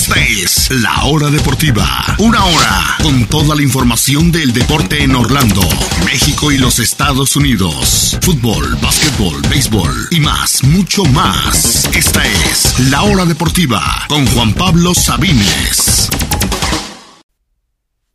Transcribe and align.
Esta 0.00 0.18
es 0.18 0.70
La 0.70 1.04
Hora 1.04 1.28
Deportiva. 1.28 1.84
Una 2.20 2.42
hora 2.42 2.96
con 3.02 3.26
toda 3.26 3.54
la 3.54 3.60
información 3.60 4.32
del 4.32 4.54
deporte 4.54 5.04
en 5.04 5.14
Orlando, 5.14 5.60
México 6.06 6.50
y 6.50 6.56
los 6.56 6.78
Estados 6.78 7.36
Unidos. 7.36 8.16
Fútbol, 8.22 8.76
básquetbol, 8.80 9.42
béisbol 9.50 9.92
y 10.10 10.20
más, 10.20 10.64
mucho 10.64 11.04
más. 11.04 11.84
Esta 11.94 12.24
es 12.24 12.80
La 12.90 13.02
Hora 13.02 13.26
Deportiva 13.26 13.82
con 14.08 14.26
Juan 14.28 14.54
Pablo 14.54 14.94
Sabines. 14.94 16.08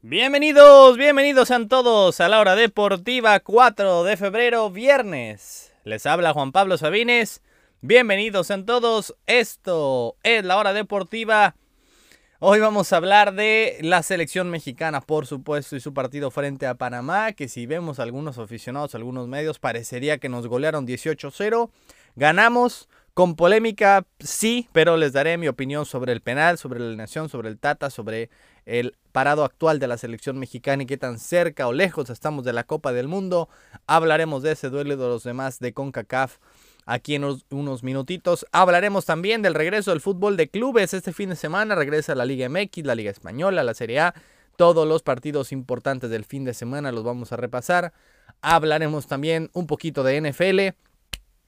Bienvenidos, 0.02 0.98
bienvenidos 0.98 1.52
a 1.52 1.68
todos 1.68 2.20
a 2.20 2.28
la 2.30 2.40
hora 2.40 2.56
deportiva 2.56 3.40
4 3.40 4.04
de 4.06 4.18
febrero, 4.18 4.72
viernes. 4.72 5.72
Les 5.84 6.08
habla 6.08 6.34
Juan 6.34 6.52
Pablo 6.52 6.80
Sabines. 6.80 7.44
Bienvenidos 7.82 8.50
a 8.50 8.66
todos. 8.66 9.16
Esto 9.28 10.16
es 10.24 10.44
la 10.44 10.58
hora 10.58 10.74
deportiva. 10.74 11.54
Hoy 12.48 12.60
vamos 12.60 12.94
a 12.94 12.98
hablar 12.98 13.34
de 13.34 13.80
la 13.82 14.04
selección 14.04 14.52
mexicana, 14.52 15.02
por 15.02 15.26
supuesto, 15.26 15.76
y 15.76 15.80
su 15.80 15.96
partido 15.96 16.30
frente 16.30 16.68
a 16.68 16.76
Panamá, 16.76 17.32
que 17.32 17.48
si 17.48 17.66
vemos 17.66 17.98
algunos 18.00 18.38
aficionados, 18.38 18.94
algunos 18.94 19.28
medios, 19.28 19.58
parecería 19.58 20.20
que 20.20 20.30
nos 20.30 20.46
golearon 20.46 20.86
18-0. 20.86 21.72
Ganamos 22.16 22.88
con 23.16 23.36
polémica, 23.36 24.06
sí, 24.20 24.70
pero 24.74 24.96
les 24.96 25.12
daré 25.12 25.40
mi 25.40 25.48
opinión 25.48 25.88
sobre 25.88 26.14
el 26.14 26.22
penal, 26.22 26.60
sobre 26.60 26.82
la 26.82 26.96
nación, 26.96 27.30
sobre 27.30 27.50
el 27.50 27.58
Tata, 27.58 27.90
sobre 27.90 28.30
el 28.68 28.96
parado 29.12 29.44
actual 29.44 29.80
de 29.80 29.88
la 29.88 29.98
selección 29.98 30.38
mexicana 30.38 30.84
y 30.84 30.86
qué 30.86 30.98
tan 30.98 31.18
cerca 31.18 31.68
o 31.68 31.74
lejos 31.74 32.12
estamos 32.12 32.46
de 32.46 32.54
la 32.54 32.64
Copa 32.64 32.94
del 32.94 33.08
Mundo. 33.08 33.50
Hablaremos 33.88 34.44
de 34.44 34.52
ese 34.52 34.70
duelo 34.70 34.96
de 34.98 35.08
los 35.08 35.24
demás 35.24 35.58
de 35.58 35.74
CONCACAF 35.74 36.38
aquí 36.86 37.16
en 37.16 37.26
unos, 37.50 37.84
minutitos. 37.84 38.46
Hablaremos 38.52 39.06
también 39.06 39.42
del 39.42 39.56
regreso 39.56 39.92
del 39.92 40.02
fútbol 40.02 40.38
de 40.38 40.50
clubes 40.50 40.94
este 40.94 41.14
fin 41.14 41.30
de 41.30 41.36
semana. 41.36 41.76
Regresa 41.76 42.16
la 42.16 42.26
Liga 42.26 42.48
MX, 42.48 42.86
la 42.86 42.96
Liga 42.96 43.12
Española, 43.12 43.64
la 43.64 43.74
Serie 43.74 44.00
A. 44.00 44.16
Todos 44.56 44.88
los 44.88 45.04
partidos 45.04 45.52
importantes 45.52 46.10
del 46.10 46.24
fin 46.24 46.46
de 46.46 46.54
semana 46.54 46.92
los 46.92 47.04
vamos 47.04 47.32
a 47.32 47.38
repasar. 47.38 47.92
Hablaremos 48.42 49.08
también 49.08 49.50
un 49.54 49.68
poquito 49.68 50.04
de 50.04 50.22
NFL. 50.22 50.76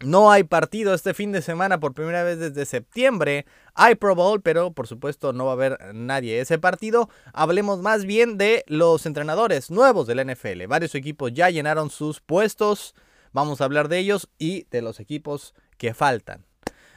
No 0.05 0.31
hay 0.31 0.43
partido 0.43 0.93
este 0.93 1.15
fin 1.15 1.31
de 1.31 1.41
semana 1.41 1.79
por 1.79 1.93
primera 1.93 2.23
vez 2.23 2.37
desde 2.37 2.65
septiembre. 2.65 3.45
Hay 3.73 3.95
Pro 3.95 4.13
Bowl, 4.13 4.41
pero 4.41 4.71
por 4.71 4.85
supuesto 4.87 5.33
no 5.33 5.45
va 5.45 5.51
a 5.51 5.53
haber 5.53 5.95
nadie 5.95 6.39
ese 6.39 6.59
partido. 6.59 7.09
Hablemos 7.33 7.81
más 7.81 8.05
bien 8.05 8.37
de 8.37 8.63
los 8.67 9.07
entrenadores 9.07 9.71
nuevos 9.71 10.05
del 10.05 10.23
NFL. 10.31 10.67
Varios 10.67 10.93
equipos 10.93 11.33
ya 11.33 11.49
llenaron 11.49 11.89
sus 11.89 12.21
puestos. 12.21 12.93
Vamos 13.37 13.61
a 13.61 13.65
hablar 13.65 13.87
de 13.87 13.99
ellos 13.99 14.29
y 14.39 14.65
de 14.71 14.81
los 14.81 14.99
equipos 14.99 15.53
que 15.77 15.93
faltan. 15.93 16.43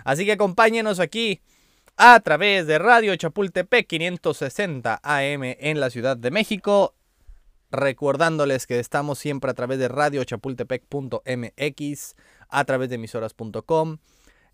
Así 0.04 0.24
que 0.24 0.32
acompáñenos 0.32 0.98
aquí 0.98 1.42
a 1.98 2.18
través 2.20 2.66
de 2.66 2.78
Radio 2.78 3.14
Chapultepec 3.14 3.86
560 3.86 5.00
AM 5.02 5.42
en 5.44 5.80
la 5.80 5.90
Ciudad 5.90 6.16
de 6.16 6.30
México. 6.30 6.94
Recordándoles 7.70 8.66
que 8.66 8.78
estamos 8.78 9.18
siempre 9.18 9.50
a 9.50 9.54
través 9.54 9.78
de 9.78 9.88
radiochapultepec.mx 9.88 12.16
a 12.48 12.64
través 12.64 12.88
de 12.88 12.94
emisoras.com, 12.94 13.98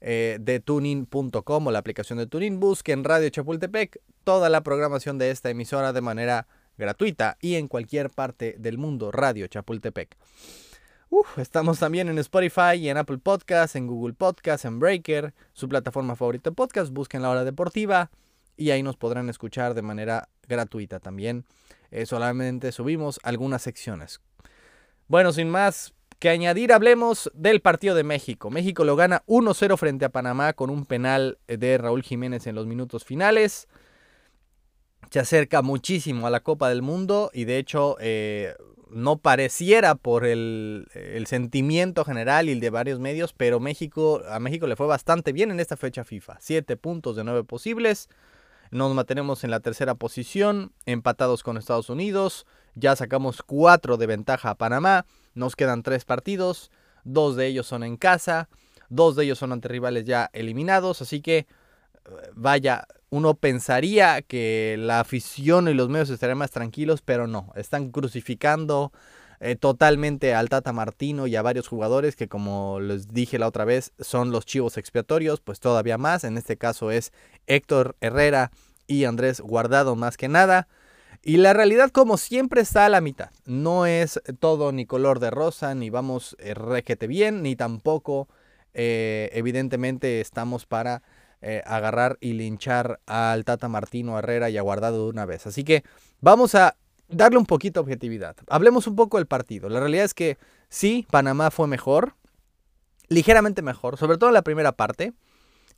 eh, 0.00 0.38
de 0.40 0.58
tuning.com 0.58 1.66
o 1.68 1.70
la 1.70 1.78
aplicación 1.78 2.18
de 2.18 2.26
Tuning. 2.26 2.58
Busquen 2.58 3.04
Radio 3.04 3.28
Chapultepec 3.28 4.00
toda 4.24 4.48
la 4.48 4.64
programación 4.64 5.18
de 5.18 5.30
esta 5.30 5.50
emisora 5.50 5.92
de 5.92 6.00
manera 6.00 6.48
gratuita 6.78 7.38
y 7.40 7.54
en 7.54 7.68
cualquier 7.68 8.10
parte 8.10 8.56
del 8.58 8.76
mundo. 8.76 9.12
Radio 9.12 9.46
Chapultepec. 9.46 10.16
Estamos 11.36 11.78
también 11.78 12.08
en 12.08 12.18
Spotify 12.18 12.74
y 12.76 12.88
en 12.88 12.96
Apple 12.96 13.18
Podcasts, 13.18 13.76
en 13.76 13.86
Google 13.86 14.14
Podcasts, 14.14 14.64
en 14.64 14.78
Breaker, 14.78 15.34
su 15.52 15.68
plataforma 15.68 16.16
favorita 16.16 16.50
de 16.50 16.56
podcast. 16.56 16.92
Busquen 16.92 17.22
la 17.22 17.30
hora 17.30 17.44
deportiva 17.44 18.10
y 18.56 18.70
ahí 18.70 18.82
nos 18.82 18.96
podrán 18.96 19.28
escuchar 19.28 19.74
de 19.74 19.82
manera 19.82 20.28
gratuita 20.48 21.00
también. 21.00 21.44
Eh, 21.90 22.06
solamente 22.06 22.72
subimos 22.72 23.20
algunas 23.22 23.62
secciones. 23.62 24.20
Bueno, 25.08 25.32
sin 25.32 25.48
más, 25.50 25.94
que 26.18 26.30
añadir, 26.30 26.72
hablemos 26.72 27.30
del 27.34 27.60
partido 27.60 27.94
de 27.94 28.04
México. 28.04 28.50
México 28.50 28.84
lo 28.84 28.96
gana 28.96 29.22
1-0 29.26 29.76
frente 29.76 30.04
a 30.04 30.08
Panamá 30.08 30.54
con 30.54 30.70
un 30.70 30.86
penal 30.86 31.38
de 31.46 31.78
Raúl 31.78 32.02
Jiménez 32.02 32.46
en 32.46 32.54
los 32.54 32.66
minutos 32.66 33.04
finales. 33.04 33.68
Se 35.10 35.20
acerca 35.20 35.62
muchísimo 35.62 36.26
a 36.26 36.30
la 36.30 36.40
Copa 36.40 36.68
del 36.68 36.82
Mundo 36.82 37.30
y 37.32 37.44
de 37.44 37.58
hecho 37.58 37.96
eh, 38.00 38.54
no 38.96 39.18
pareciera 39.18 39.94
por 39.94 40.24
el, 40.24 40.88
sentimiento 41.26 42.02
general 42.02 42.48
y 42.48 42.52
el 42.52 42.60
de 42.60 42.70
varios 42.70 42.98
medios, 42.98 43.34
pero 43.34 43.60
México, 43.60 44.22
a 44.26 44.40
México 44.40 44.66
le 44.66 44.74
fue 44.74 44.86
bastante 44.86 45.32
bien 45.32 45.50
en 45.50 45.60
esta 45.60 45.76
fecha 45.76 46.02
FIFA. 46.02 46.38
7 46.40 46.78
puntos 46.78 47.14
de 47.14 47.22
9 47.22 47.44
posibles. 47.44 48.08
Nos 48.70 48.94
mantenemos 48.94 49.44
en 49.44 49.50
la 49.50 49.60
tercera 49.60 49.96
posición, 49.96 50.72
empatados 50.86 51.42
con 51.42 51.58
Estados 51.58 51.90
Unidos. 51.90 52.46
Ya 52.74 52.96
sacamos 52.96 53.42
4 53.42 53.98
de 53.98 54.06
ventaja 54.06 54.48
a 54.48 54.54
Panamá. 54.54 55.04
Nos 55.34 55.56
quedan 55.56 55.82
tres 55.82 56.06
partidos, 56.06 56.70
dos 57.04 57.36
de 57.36 57.48
ellos 57.48 57.66
son 57.66 57.84
en 57.84 57.98
casa, 57.98 58.48
dos 58.88 59.14
de 59.14 59.24
ellos 59.24 59.38
son 59.38 59.52
ante 59.52 59.68
rivales 59.68 60.06
ya 60.06 60.30
eliminados, 60.32 61.02
así 61.02 61.20
que 61.20 61.38
eh, 61.38 61.46
vaya, 62.34 62.86
uno 63.10 63.34
pensaría 63.34 64.22
que 64.22 64.76
la 64.78 65.00
afición 65.00 65.68
y 65.68 65.74
los 65.74 65.88
medios 65.88 66.10
estarían 66.10 66.38
más 66.38 66.50
tranquilos, 66.50 67.02
pero 67.02 67.26
no, 67.26 67.52
están 67.56 67.90
crucificando 67.90 68.92
eh, 69.38 69.54
totalmente 69.54 70.34
al 70.34 70.48
Tata 70.48 70.72
Martino 70.72 71.26
y 71.26 71.36
a 71.36 71.42
varios 71.42 71.68
jugadores 71.68 72.16
que 72.16 72.26
como 72.26 72.80
les 72.80 73.08
dije 73.08 73.38
la 73.38 73.46
otra 73.46 73.64
vez 73.64 73.92
son 73.98 74.30
los 74.32 74.46
chivos 74.46 74.76
expiatorios, 74.78 75.40
pues 75.40 75.60
todavía 75.60 75.98
más, 75.98 76.24
en 76.24 76.38
este 76.38 76.56
caso 76.56 76.90
es 76.90 77.12
Héctor 77.46 77.96
Herrera 78.00 78.50
y 78.86 79.04
Andrés 79.04 79.40
Guardado 79.40 79.94
más 79.96 80.16
que 80.16 80.28
nada. 80.28 80.68
Y 81.22 81.38
la 81.38 81.52
realidad, 81.52 81.90
como 81.90 82.18
siempre, 82.18 82.60
está 82.60 82.86
a 82.86 82.88
la 82.88 83.00
mitad. 83.00 83.30
No 83.46 83.84
es 83.84 84.20
todo 84.38 84.70
ni 84.70 84.86
color 84.86 85.18
de 85.18 85.30
rosa, 85.30 85.74
ni 85.74 85.90
vamos 85.90 86.36
eh, 86.38 86.54
requete 86.54 87.08
bien, 87.08 87.42
ni 87.42 87.56
tampoco, 87.56 88.28
eh, 88.74 89.30
evidentemente, 89.32 90.20
estamos 90.20 90.66
para 90.66 91.02
eh, 91.42 91.62
agarrar 91.66 92.18
y 92.20 92.32
linchar 92.32 93.00
al 93.06 93.44
Tata 93.44 93.68
Martino 93.68 94.18
Herrera 94.18 94.50
y 94.50 94.58
a 94.58 94.62
Guardado 94.62 95.04
de 95.04 95.10
una 95.10 95.26
vez. 95.26 95.46
Así 95.46 95.64
que 95.64 95.84
vamos 96.20 96.54
a 96.54 96.76
darle 97.08 97.38
un 97.38 97.46
poquito 97.46 97.80
de 97.80 97.84
objetividad. 97.84 98.36
Hablemos 98.48 98.86
un 98.86 98.96
poco 98.96 99.18
del 99.18 99.26
partido. 99.26 99.68
La 99.68 99.80
realidad 99.80 100.04
es 100.04 100.14
que 100.14 100.38
sí, 100.68 101.06
Panamá 101.10 101.50
fue 101.50 101.68
mejor, 101.68 102.14
ligeramente 103.08 103.62
mejor, 103.62 103.96
sobre 103.96 104.18
todo 104.18 104.30
en 104.30 104.34
la 104.34 104.42
primera 104.42 104.72
parte. 104.72 105.12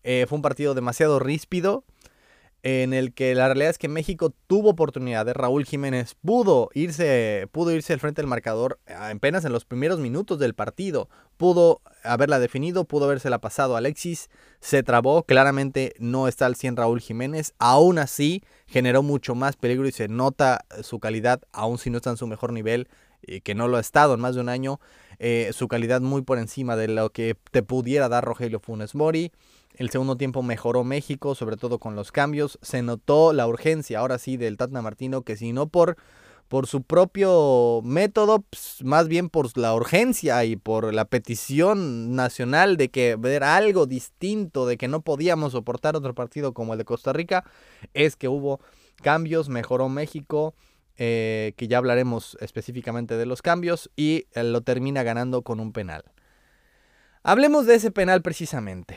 fue 0.03 0.37
un 0.37 0.43
partido 0.43 0.75
demasiado 0.75 1.19
ríspido 1.19 1.85
en 2.63 2.93
el 2.93 3.15
que 3.15 3.35
la 3.35 3.47
realidad 3.47 3.71
es 3.71 3.79
que 3.79 3.89
México 3.89 4.35
tuvo 4.47 4.71
oportunidad 4.71 5.25
de 5.25 5.33
Raúl 5.33 5.65
Jiménez 5.65 6.17
pudo 6.25 6.71
irse 6.75 7.49
pudo 7.53 7.71
irse 7.71 7.93
al 7.93 8.01
frente 8.01 8.21
del 8.21 8.29
marcador 8.29 8.81
eh, 8.87 8.95
apenas 8.95 9.45
en 9.45 9.53
los 9.53 9.65
primeros 9.65 10.01
minutos 10.01 10.39
del 10.39 10.55
partido. 10.55 11.09
Pudo 11.37 11.81
haberla 12.03 12.41
definido 12.41 12.85
pudo 12.85 13.05
habérsela 13.05 13.41
pasado 13.41 13.77
Alexis. 13.77 14.29
Se 14.61 14.83
trabó 14.83 15.23
claramente 15.23 15.95
no 16.01 16.27
está 16.27 16.47
al 16.47 16.57
100 16.57 16.77
Raúl 16.77 17.01
Jiménez. 17.01 17.55
Aún 17.59 17.99
así 17.99 18.43
generó 18.67 19.03
mucho 19.03 19.35
más 19.35 19.57
peligro 19.57 19.87
y 19.87 19.93
se 19.93 20.09
nota 20.09 20.65
su 20.83 20.99
calidad 20.99 21.43
aún 21.53 21.79
si 21.79 21.91
no 21.91 21.99
está 21.99 22.11
en 22.11 22.17
su 22.17 22.27
mejor 22.27 22.53
nivel 22.53 22.89
y 23.23 23.41
que 23.41 23.55
no 23.55 23.69
lo 23.69 23.77
ha 23.77 23.81
estado 23.81 24.15
en 24.15 24.21
más 24.21 24.35
de 24.35 24.41
un 24.41 24.49
año 24.49 24.81
eh, 25.19 25.51
su 25.53 25.67
calidad 25.69 26.01
muy 26.01 26.23
por 26.23 26.39
encima 26.39 26.77
de 26.77 26.89
lo 26.89 27.11
que 27.11 27.37
te 27.51 27.63
pudiera 27.63 28.09
dar 28.09 28.25
Rogelio 28.25 28.61
Funes 28.61 28.95
Mori 28.95 29.33
el 29.79 29.91
segundo 29.91 30.17
tiempo 30.17 30.43
mejoró 30.43 30.83
México, 30.83 31.37
sobre 31.37 31.57
todo 31.57 31.79
con 31.79 31.95
los 31.95 32.11
cambios. 32.11 32.59
Se 32.63 32.83
notó 32.83 33.33
la 33.33 33.47
urgencia, 33.47 34.01
ahora 34.01 34.19
sí, 34.19 34.37
del 34.37 34.57
Tata 34.57 34.83
Martino, 34.83 35.23
que 35.23 35.37
si 35.37 35.53
no 35.53 35.69
por, 35.69 35.97
por 36.49 36.67
su 36.67 36.83
propio 36.83 37.81
método, 37.85 38.41
pues, 38.51 38.79
más 38.83 39.07
bien 39.07 39.29
por 39.29 39.57
la 39.57 39.73
urgencia 39.75 40.45
y 40.45 40.57
por 40.57 40.93
la 40.93 41.05
petición 41.05 42.17
nacional 42.17 42.77
de 42.77 42.89
que 42.89 43.15
ver 43.15 43.45
algo 43.45 43.87
distinto, 43.87 44.67
de 44.67 44.77
que 44.77 44.89
no 44.89 45.03
podíamos 45.03 45.53
soportar 45.53 45.95
otro 45.95 46.13
partido 46.13 46.53
como 46.53 46.73
el 46.73 46.79
de 46.79 46.85
Costa 46.85 47.13
Rica, 47.13 47.45
es 47.95 48.17
que 48.17 48.27
hubo 48.27 48.61
cambios, 49.01 49.49
mejoró 49.49 49.89
México. 49.89 50.55
Eh, 51.01 51.55
que 51.57 51.69
ya 51.69 51.79
hablaremos 51.79 52.37
específicamente 52.41 53.17
de 53.17 53.25
los 53.25 53.41
cambios, 53.41 53.89
y 53.95 54.27
eh, 54.33 54.43
lo 54.43 54.63
termina 54.63 55.05
ganando 55.05 55.43
con 55.43 55.61
un 55.61 55.73
penal. 55.73 56.03
Hablemos 57.23 57.67
de 57.67 57.75
ese 57.75 57.91
penal 57.91 58.23
precisamente. 58.23 58.97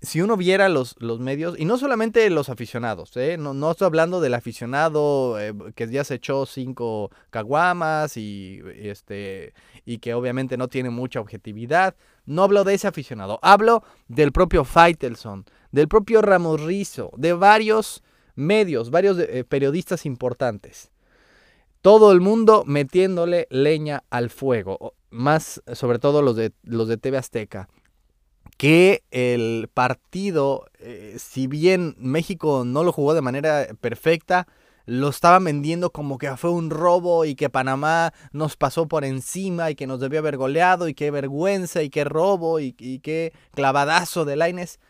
Si 0.00 0.20
uno 0.20 0.36
viera 0.36 0.68
los, 0.68 0.94
los, 1.00 1.18
medios, 1.18 1.58
y 1.58 1.64
no 1.64 1.76
solamente 1.76 2.28
los 2.30 2.48
aficionados, 2.48 3.16
¿eh? 3.16 3.36
no, 3.36 3.70
estoy 3.70 3.86
hablando 3.86 4.20
del 4.20 4.34
aficionado 4.34 5.40
eh, 5.40 5.52
que 5.74 5.88
ya 5.88 6.04
se 6.04 6.14
echó 6.14 6.46
cinco 6.46 7.10
caguamas 7.30 8.16
y, 8.16 8.60
este, 8.76 9.54
y 9.84 9.98
que 9.98 10.14
obviamente 10.14 10.56
no 10.56 10.68
tiene 10.68 10.90
mucha 10.90 11.20
objetividad. 11.20 11.96
No 12.26 12.44
hablo 12.44 12.62
de 12.62 12.74
ese 12.74 12.86
aficionado, 12.86 13.40
hablo 13.42 13.82
del 14.06 14.30
propio 14.30 14.64
Faitelson, 14.64 15.46
del 15.72 15.88
propio 15.88 16.22
Ramos 16.22 16.60
Rizo, 16.60 17.10
de 17.16 17.32
varios 17.32 18.02
medios, 18.36 18.90
varios 18.90 19.18
eh, 19.18 19.44
periodistas 19.48 20.06
importantes. 20.06 20.92
Todo 21.82 22.12
el 22.12 22.20
mundo 22.20 22.62
metiéndole 22.66 23.48
leña 23.50 24.04
al 24.10 24.30
fuego, 24.30 24.94
más 25.10 25.60
sobre 25.72 25.98
todo 25.98 26.22
los 26.22 26.36
de, 26.36 26.52
los 26.62 26.86
de 26.86 26.98
TV 26.98 27.18
Azteca 27.18 27.68
que 28.58 29.04
el 29.12 29.70
partido, 29.72 30.66
eh, 30.80 31.14
si 31.18 31.46
bien 31.46 31.94
México 31.96 32.64
no 32.66 32.82
lo 32.82 32.92
jugó 32.92 33.14
de 33.14 33.22
manera 33.22 33.68
perfecta, 33.80 34.48
lo 34.84 35.10
estaban 35.10 35.44
vendiendo 35.44 35.92
como 35.92 36.18
que 36.18 36.36
fue 36.36 36.50
un 36.50 36.70
robo 36.70 37.24
y 37.24 37.36
que 37.36 37.50
Panamá 37.50 38.12
nos 38.32 38.56
pasó 38.56 38.88
por 38.88 39.04
encima 39.04 39.70
y 39.70 39.76
que 39.76 39.86
nos 39.86 40.00
debió 40.00 40.18
haber 40.18 40.36
goleado 40.36 40.88
y 40.88 40.94
qué 40.94 41.10
vergüenza 41.12 41.82
y 41.82 41.90
qué 41.90 42.02
robo 42.04 42.58
y, 42.58 42.72
qué 42.72 43.32
clavadazo 43.52 44.24
de 44.24 44.34
Laines. 44.34 44.80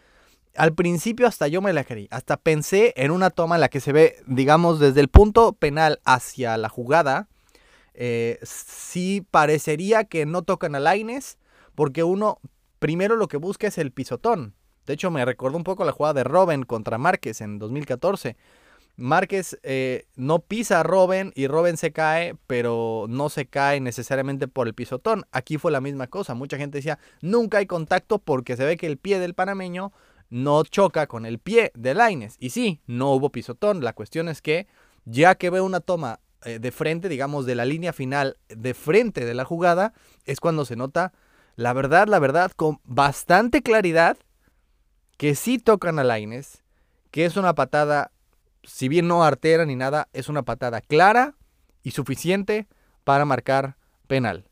Al 0.57 0.73
principio 0.73 1.27
hasta 1.27 1.47
yo 1.47 1.61
me 1.61 1.75
la 1.75 1.85
creí, 1.85 2.09
hasta 2.11 2.39
pensé 2.39 2.95
en 2.97 3.11
una 3.11 3.29
toma 3.29 3.57
en 3.57 3.61
la 3.61 3.69
que 3.69 3.81
se 3.81 3.93
ve, 3.93 4.17
digamos, 4.27 4.81
desde 4.81 5.01
el 5.01 5.09
punto 5.09 5.53
penal 5.53 6.01
hacia 6.05 6.57
la 6.57 6.71
jugada, 6.71 7.29
eh, 7.93 8.39
sí 8.43 9.27
parecería 9.31 10.05
que 10.05 10.25
no 10.25 10.43
tocan 10.43 10.75
a 10.75 10.81
Laines, 10.81 11.39
porque 11.75 12.03
uno 12.03 12.39
primero 12.79 13.17
lo 13.17 13.29
que 13.29 13.37
busca 13.37 13.67
es 13.67 13.79
el 13.79 13.93
pisotón. 13.93 14.55
De 14.87 14.95
hecho, 14.95 15.11
me 15.11 15.25
recordó 15.25 15.57
un 15.57 15.65
poco 15.65 15.85
la 15.85 15.93
jugada 15.93 16.15
de 16.15 16.25
Robben 16.25 16.63
contra 16.63 16.99
Márquez 16.99 17.41
en 17.41 17.59
2014. 17.59 18.37
Márquez 18.97 19.59
eh, 19.63 20.07
no 20.17 20.41
pisa 20.41 20.81
a 20.81 20.83
Robben 20.83 21.33
y 21.37 21.47
Robben 21.47 21.77
se 21.77 21.93
cae, 21.93 22.37
pero 22.47 23.07
no 23.09 23.29
se 23.29 23.47
cae 23.47 23.81
necesariamente 23.81 24.49
por 24.49 24.67
el 24.67 24.75
pisotón. 24.75 25.25
Aquí 25.31 25.57
fue 25.57 25.71
la 25.71 25.81
misma 25.81 26.09
cosa. 26.09 26.35
Mucha 26.35 26.57
gente 26.57 26.79
decía, 26.79 26.99
nunca 27.21 27.59
hay 27.59 27.67
contacto 27.67 28.19
porque 28.19 28.57
se 28.57 28.65
ve 28.65 28.77
que 28.77 28.87
el 28.87 28.99
pie 28.99 29.21
del 29.21 29.35
panameño 29.35 29.93
no 30.31 30.65
choca 30.65 31.07
con 31.07 31.27
el 31.27 31.39
pie 31.39 31.71
de 31.75 31.95
Laines. 31.95 32.37
Y 32.41 32.51
sí, 32.51 32.81
no 32.87 33.13
hubo 33.13 33.31
pisotón. 33.31 33.85
La 33.85 33.93
cuestión 33.93 34.29
es 34.29 34.43
que 34.43 34.67
ya 35.05 35.37
que 35.37 35.51
ve 35.51 35.61
una 35.61 35.81
toma 35.81 36.21
eh, 36.45 36.59
de 36.59 36.73
frente, 36.73 37.09
digamos, 37.09 37.47
de 37.47 37.55
la 37.55 37.65
línea 37.65 37.93
final, 37.93 38.37
de 38.49 38.75
frente 38.75 39.25
de 39.25 39.35
la 39.35 39.45
jugada, 39.45 39.93
es 40.25 40.41
cuando 40.41 40.65
se 40.65 40.77
nota 40.77 41.13
la 41.59 41.73
verdad, 41.73 42.07
la 42.07 42.21
verdad, 42.21 42.53
con 42.55 42.81
bastante 42.85 43.63
claridad, 43.63 44.17
que 45.17 45.35
sí 45.35 45.59
tocan 45.59 45.99
a 45.99 46.05
Laines, 46.05 46.63
que 47.11 47.25
es 47.25 47.37
una 47.37 47.57
patada, 47.57 48.13
si 48.63 48.87
bien 48.87 49.09
no 49.09 49.25
artera 49.25 49.67
ni 49.67 49.75
nada, 49.75 50.07
es 50.13 50.29
una 50.29 50.45
patada 50.45 50.81
clara 50.81 51.35
y 51.83 51.91
suficiente 51.91 52.69
para 53.03 53.25
marcar 53.25 53.77
penal. 54.07 54.45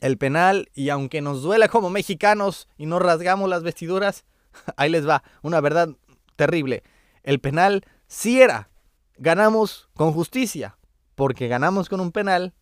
El 0.00 0.18
penal, 0.18 0.68
y 0.74 0.88
aunque 0.88 1.20
nos 1.20 1.42
duela 1.42 1.68
como 1.68 1.90
mexicanos 1.90 2.66
y 2.76 2.86
nos 2.86 3.00
rasgamos 3.00 3.48
las 3.48 3.62
vestiduras, 3.62 4.24
ahí 4.76 4.90
les 4.90 5.08
va, 5.08 5.22
una 5.42 5.60
verdad 5.60 5.90
terrible. 6.34 6.82
El 7.22 7.38
penal 7.38 7.84
sí 8.08 8.42
era. 8.42 8.68
Ganamos 9.16 9.88
con 9.94 10.10
justicia, 10.10 10.76
porque 11.14 11.46
ganamos 11.46 11.88
con 11.88 12.00
un 12.00 12.10
penal 12.10 12.52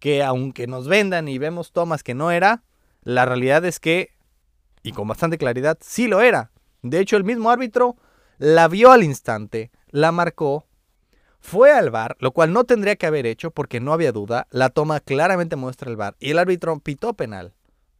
que 0.00 0.22
aunque 0.22 0.66
nos 0.66 0.86
vendan 0.86 1.28
y 1.28 1.38
vemos 1.38 1.72
tomas 1.72 2.02
que 2.02 2.12
no 2.12 2.30
era, 2.30 2.62
la 3.04 3.26
realidad 3.26 3.64
es 3.64 3.78
que, 3.80 4.12
y 4.82 4.92
con 4.92 5.06
bastante 5.06 5.38
claridad, 5.38 5.78
sí 5.80 6.08
lo 6.08 6.20
era. 6.20 6.50
De 6.82 7.00
hecho, 7.00 7.16
el 7.16 7.24
mismo 7.24 7.50
árbitro 7.50 7.96
la 8.38 8.68
vio 8.68 8.90
al 8.90 9.02
instante, 9.02 9.70
la 9.90 10.10
marcó, 10.10 10.66
fue 11.40 11.72
al 11.72 11.90
bar, 11.90 12.16
lo 12.20 12.32
cual 12.32 12.54
no 12.54 12.64
tendría 12.64 12.96
que 12.96 13.06
haber 13.06 13.26
hecho 13.26 13.50
porque 13.50 13.78
no 13.78 13.92
había 13.92 14.12
duda. 14.12 14.46
La 14.50 14.70
toma 14.70 15.00
claramente 15.00 15.56
muestra 15.56 15.90
el 15.90 15.96
bar 15.96 16.16
y 16.18 16.30
el 16.30 16.38
árbitro 16.38 16.78
pitó 16.80 17.12
penal. 17.12 17.52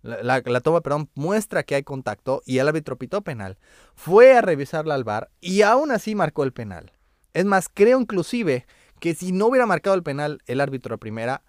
La, 0.02 0.40
toma, 0.60 0.80
perdón, 0.80 1.10
muestra 1.14 1.62
que 1.62 1.74
hay 1.74 1.82
contacto 1.82 2.42
y 2.46 2.58
el 2.58 2.68
árbitro 2.68 2.96
pitó 2.96 3.20
penal. 3.20 3.58
Fue 3.94 4.36
a 4.36 4.40
revisarla 4.40 4.94
al 4.94 5.04
bar 5.04 5.30
y 5.40 5.60
aún 5.60 5.90
así 5.90 6.14
marcó 6.14 6.42
el 6.44 6.54
penal. 6.54 6.92
Es 7.34 7.44
más, 7.44 7.68
creo 7.72 8.00
inclusive 8.00 8.66
que 8.98 9.14
si 9.14 9.32
no 9.32 9.46
hubiera 9.46 9.66
marcado 9.66 9.94
el 9.94 10.02
penal 10.02 10.40
el 10.46 10.60
árbitro 10.60 10.94
a 10.94 10.98
primera 10.98 11.42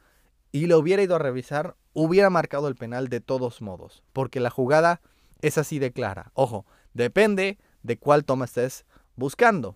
y 0.56 0.68
lo 0.68 0.80
hubiera 0.80 1.04
ido 1.04 1.18
a 1.18 1.20
revisar, 1.20 1.76
hubiera 1.92 2.30
marcado 2.30 2.70
el 2.70 2.76
penal 2.76 3.10
de 3.10 3.20
todos 3.20 3.62
modos, 3.62 4.06
porque 4.14 4.40
la 4.40 4.50
jugada 4.50 5.02
es 5.42 5.58
así 5.58 5.80
de 5.80 5.92
clara. 5.92 6.32
Ojo, 6.34 6.66
depende 6.94 7.58
de 7.84 7.98
cuál 7.98 8.24
toma 8.24 8.46
estés 8.46 8.86
buscando, 9.18 9.76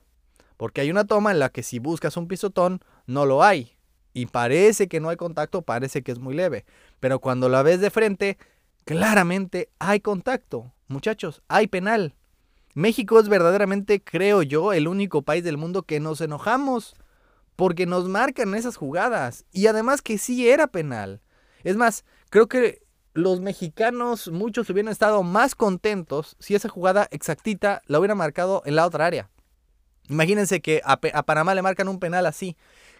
porque 0.55 0.79
hay 0.79 0.89
una 0.89 1.03
toma 1.03 1.31
en 1.31 1.39
la 1.39 1.49
que 1.49 1.63
si 1.63 1.79
buscas 1.79 2.15
un 2.15 2.29
pisotón, 2.29 2.79
no 3.07 3.25
lo 3.25 3.43
hay, 3.43 3.75
y 4.13 4.27
parece 4.27 4.87
que 4.87 5.01
no 5.01 5.09
hay 5.09 5.17
contacto, 5.17 5.63
parece 5.63 6.01
que 6.01 6.13
es 6.13 6.19
muy 6.19 6.33
leve, 6.33 6.63
pero 7.01 7.19
cuando 7.19 7.49
la 7.49 7.61
ves 7.61 7.81
de 7.81 7.89
frente, 7.89 8.37
claramente 8.85 9.71
hay 9.79 9.99
contacto. 9.99 10.71
Muchachos, 10.87 11.43
hay 11.49 11.67
penal. 11.67 12.15
México 12.73 13.19
es 13.19 13.27
verdaderamente, 13.27 14.01
creo 14.01 14.43
yo, 14.43 14.71
el 14.71 14.87
único 14.87 15.23
país 15.23 15.43
del 15.43 15.57
mundo 15.57 15.83
que 15.83 15.99
nos 15.99 16.21
enojamos 16.21 16.95
porque 17.59 17.85
nos 17.85 18.07
marcan 18.07 18.55
esas 18.55 18.77
jugadas 18.77 19.43
y 19.51 19.67
además 19.67 20.01
que 20.01 20.17
sí 20.17 20.49
era 20.49 20.67
penal. 20.67 21.19
Es 21.65 21.75
más, 21.75 22.05
creo 22.29 22.47
que 22.47 22.83
los 23.13 23.41
mexicanos, 23.41 24.29
muchos 24.29 24.69
hubieran 24.69 24.89
estado 24.89 25.23
más 25.23 25.55
contentos 25.55 26.37
si 26.39 26.55
esa 26.55 26.69
jugada 26.69 27.09
exactita 27.11 27.81
la 27.85 27.99
hubiera 27.99 28.15
marcado 28.15 28.61
en 28.63 28.77
la 28.77 28.85
otra 28.85 29.07
área. 29.07 29.29
Imagínense 30.07 30.61
que 30.61 30.81
a, 30.85 31.01
Panamá 31.01 31.53
le 31.53 31.61
marcan 31.61 31.89
un 31.89 31.99
penal 31.99 32.27
así. 32.27 32.55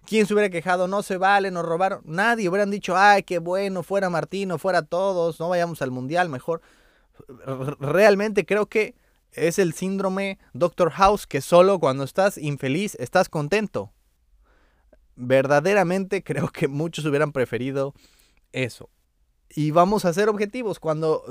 ¿Quién 0.06 0.25
se 0.25 0.33
hubiera 0.33 0.50
quejado? 0.50 0.89
No 0.89 1.03
se 1.03 1.15
vale, 1.15 1.51
nos 1.51 1.65
robaron. 1.65 2.01
Nadie 2.03 2.50
hubieran 2.50 2.69
dicho, 2.69 2.97
ay, 2.97 3.23
qué 3.23 3.39
bueno, 3.39 3.81
fuera 3.81 4.09
Martino, 4.09 4.57
fuera 4.57 4.81
todos, 4.81 5.39
no 5.39 5.47
vayamos 5.47 5.81
al 5.81 5.91
mundial, 5.91 6.27
mejor. 6.27 6.61
Realmente 7.79 8.45
creo 8.45 8.65
que 8.65 8.95
es 9.31 9.57
el 9.57 9.71
síndrome 9.71 10.38
Doctor 10.51 10.91
House 10.91 11.27
que 11.27 11.39
solo 11.39 11.79
cuando 11.79 12.03
estás 12.03 12.38
infeliz 12.38 12.95
estás 12.95 13.29
contento. 13.29 13.94
Verdaderamente 15.21 16.24
creo 16.24 16.48
que 16.48 16.68
muchos 16.68 17.06
hubieran 17.06 17.33
preferido 17.33 17.94
eso. 18.54 18.89
Y 19.54 19.71
vamos 19.71 20.06
a 20.06 20.13
ser 20.13 20.30
objetivos. 20.30 20.80
Cuando, 20.80 21.24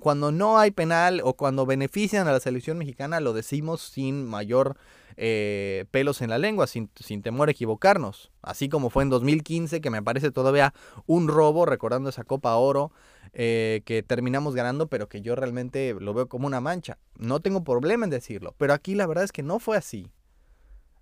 cuando 0.00 0.32
no 0.32 0.58
hay 0.58 0.70
penal 0.70 1.20
o 1.22 1.34
cuando 1.34 1.66
benefician 1.66 2.26
a 2.26 2.32
la 2.32 2.40
selección 2.40 2.78
mexicana, 2.78 3.20
lo 3.20 3.34
decimos 3.34 3.82
sin 3.82 4.24
mayor 4.24 4.76
eh, 5.18 5.84
pelos 5.90 6.22
en 6.22 6.30
la 6.30 6.38
lengua, 6.38 6.66
sin, 6.66 6.88
temor 7.22 7.48
a 7.48 7.52
equivocarnos. 7.52 8.32
Así 8.42 8.68
como 8.70 8.88
fue 8.88 9.02
en 9.02 9.10
2015, 9.10 9.82
que 9.82 9.90
me 9.90 10.02
parece 10.02 10.30
todavía 10.30 10.72
un 11.06 11.28
robo, 11.28 11.66
recordando 11.66 12.08
esa 12.08 12.24
Copa 12.24 12.56
Oro 12.56 12.92
eh, 13.34 13.82
que 13.84 14.02
terminamos 14.02 14.54
ganando, 14.54 14.88
pero 14.88 15.08
que 15.08 15.20
yo 15.20 15.36
realmente 15.36 15.94
lo 16.00 16.14
veo 16.14 16.28
como 16.28 16.46
una 16.46 16.62
mancha. 16.62 16.98
No 17.18 17.40
tengo 17.40 17.62
problema 17.62 18.04
en 18.04 18.10
decirlo, 18.10 18.54
pero 18.56 18.72
aquí 18.72 18.94
la 18.94 19.06
verdad 19.06 19.24
es 19.24 19.32
que 19.32 19.42
no 19.42 19.58
fue 19.58 19.76
así. 19.76 20.10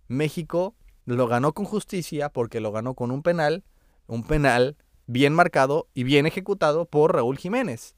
México 0.09 0.75
lo 1.05 1.27
ganó 1.27 1.53
con 1.53 1.65
justicia 1.65 2.31
porque 2.31 2.61
lo 2.61 2.73
ganó 2.73 2.95
con 2.95 3.11
un 3.11 3.23
penal, 3.23 3.65
un 4.07 4.25
penal 4.25 4.77
bien 5.07 5.35
marcado 5.35 5.89
y 5.95 6.05
bien 6.05 6.27
ejecutado 6.27 6.87
por 6.87 7.15
Raúl 7.15 7.39
Jiménez. 7.39 7.95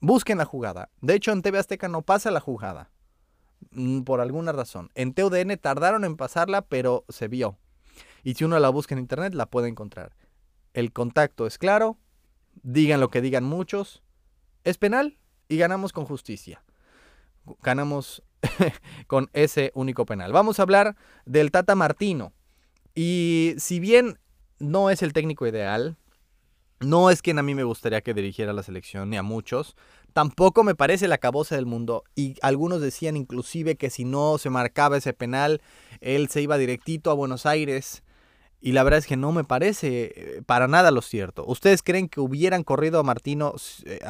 Busquen 0.00 0.38
la 0.38 0.44
jugada. 0.44 0.90
De 1.00 1.14
hecho, 1.14 1.32
en 1.32 1.42
TV 1.42 1.58
Azteca 1.58 1.88
no 1.88 2.02
pasa 2.02 2.30
la 2.30 2.40
jugada. 2.40 2.90
Mm, 3.72 4.02
por 4.02 4.20
alguna 4.20 4.52
razón. 4.52 4.90
En 4.94 5.12
TUDN 5.12 5.58
tardaron 5.58 6.04
en 6.04 6.16
pasarla, 6.16 6.62
pero 6.62 7.04
se 7.08 7.28
vio. 7.28 7.58
Y 8.22 8.34
si 8.34 8.44
uno 8.44 8.58
la 8.58 8.68
busca 8.68 8.94
en 8.94 9.00
internet, 9.00 9.34
la 9.34 9.46
puede 9.46 9.68
encontrar. 9.68 10.14
El 10.72 10.92
contacto 10.92 11.46
es 11.46 11.58
claro. 11.58 11.98
Digan 12.62 13.00
lo 13.00 13.10
que 13.10 13.20
digan 13.20 13.44
muchos. 13.44 14.02
Es 14.64 14.78
penal 14.78 15.18
y 15.48 15.56
ganamos 15.56 15.92
con 15.92 16.04
justicia. 16.04 16.62
Ganamos 17.62 18.22
con 19.06 19.30
ese 19.32 19.72
único 19.74 20.06
penal. 20.06 20.32
Vamos 20.32 20.58
a 20.58 20.62
hablar 20.62 20.96
del 21.26 21.50
Tata 21.50 21.74
Martino. 21.74 22.32
Y 22.94 23.54
si 23.58 23.80
bien 23.80 24.18
no 24.58 24.90
es 24.90 25.02
el 25.02 25.12
técnico 25.12 25.46
ideal. 25.46 25.96
No 26.80 27.10
es 27.10 27.22
quien 27.22 27.38
a 27.38 27.42
mí 27.42 27.54
me 27.54 27.64
gustaría 27.64 28.02
que 28.02 28.14
dirigiera 28.14 28.52
la 28.52 28.62
selección, 28.62 29.10
ni 29.10 29.16
a 29.16 29.22
muchos. 29.22 29.76
Tampoco 30.12 30.62
me 30.62 30.74
parece 30.74 31.08
la 31.08 31.18
caboza 31.18 31.56
del 31.56 31.66
mundo. 31.66 32.04
Y 32.14 32.36
algunos 32.40 32.80
decían 32.80 33.16
inclusive 33.16 33.76
que 33.76 33.90
si 33.90 34.04
no 34.04 34.38
se 34.38 34.50
marcaba 34.50 34.96
ese 34.96 35.12
penal, 35.12 35.60
él 36.00 36.28
se 36.28 36.40
iba 36.40 36.56
directito 36.56 37.10
a 37.10 37.14
Buenos 37.14 37.46
Aires. 37.46 38.04
Y 38.60 38.72
la 38.72 38.82
verdad 38.82 38.98
es 38.98 39.06
que 39.06 39.16
no 39.16 39.32
me 39.32 39.44
parece 39.44 40.12
eh, 40.14 40.42
para 40.44 40.68
nada 40.68 40.90
lo 40.90 41.02
cierto. 41.02 41.44
¿Ustedes 41.46 41.82
creen 41.82 42.08
que 42.08 42.20
hubieran 42.20 42.64
corrido 42.64 43.00
a 43.00 43.04
Martino 43.04 43.54
eh, 43.84 44.00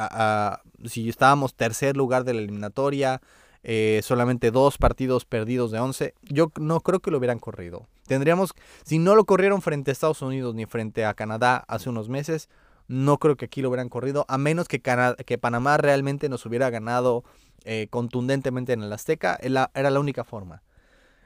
si 0.85 1.09
estábamos 1.09 1.55
tercer 1.55 1.97
lugar 1.97 2.23
de 2.23 2.33
la 2.33 2.41
eliminatoria? 2.41 3.21
Eh, 3.63 3.99
solamente 4.03 4.51
dos 4.51 4.77
partidos 4.77 5.25
perdidos 5.25 5.71
de 5.71 5.79
11. 5.79 6.13
Yo 6.23 6.51
no 6.59 6.79
creo 6.79 6.99
que 6.99 7.11
lo 7.11 7.17
hubieran 7.17 7.39
corrido. 7.39 7.87
Tendríamos, 8.07 8.53
si 8.83 8.99
no 8.99 9.15
lo 9.15 9.25
corrieron 9.25 9.61
frente 9.61 9.91
a 9.91 9.93
Estados 9.93 10.21
Unidos 10.21 10.55
ni 10.55 10.65
frente 10.65 11.05
a 11.05 11.13
Canadá 11.13 11.65
hace 11.67 11.89
unos 11.89 12.09
meses, 12.09 12.49
no 12.87 13.17
creo 13.19 13.35
que 13.35 13.45
aquí 13.45 13.61
lo 13.61 13.69
hubieran 13.69 13.89
corrido, 13.89 14.25
a 14.27 14.37
menos 14.37 14.67
que, 14.67 14.81
que 14.81 15.37
Panamá 15.37 15.77
realmente 15.77 16.27
nos 16.27 16.45
hubiera 16.45 16.69
ganado 16.69 17.23
eh, 17.65 17.87
contundentemente 17.89 18.73
en 18.73 18.81
el 18.81 18.91
Azteca. 18.91 19.37
Era 19.41 19.89
la 19.89 19.99
única 19.99 20.23
forma. 20.23 20.63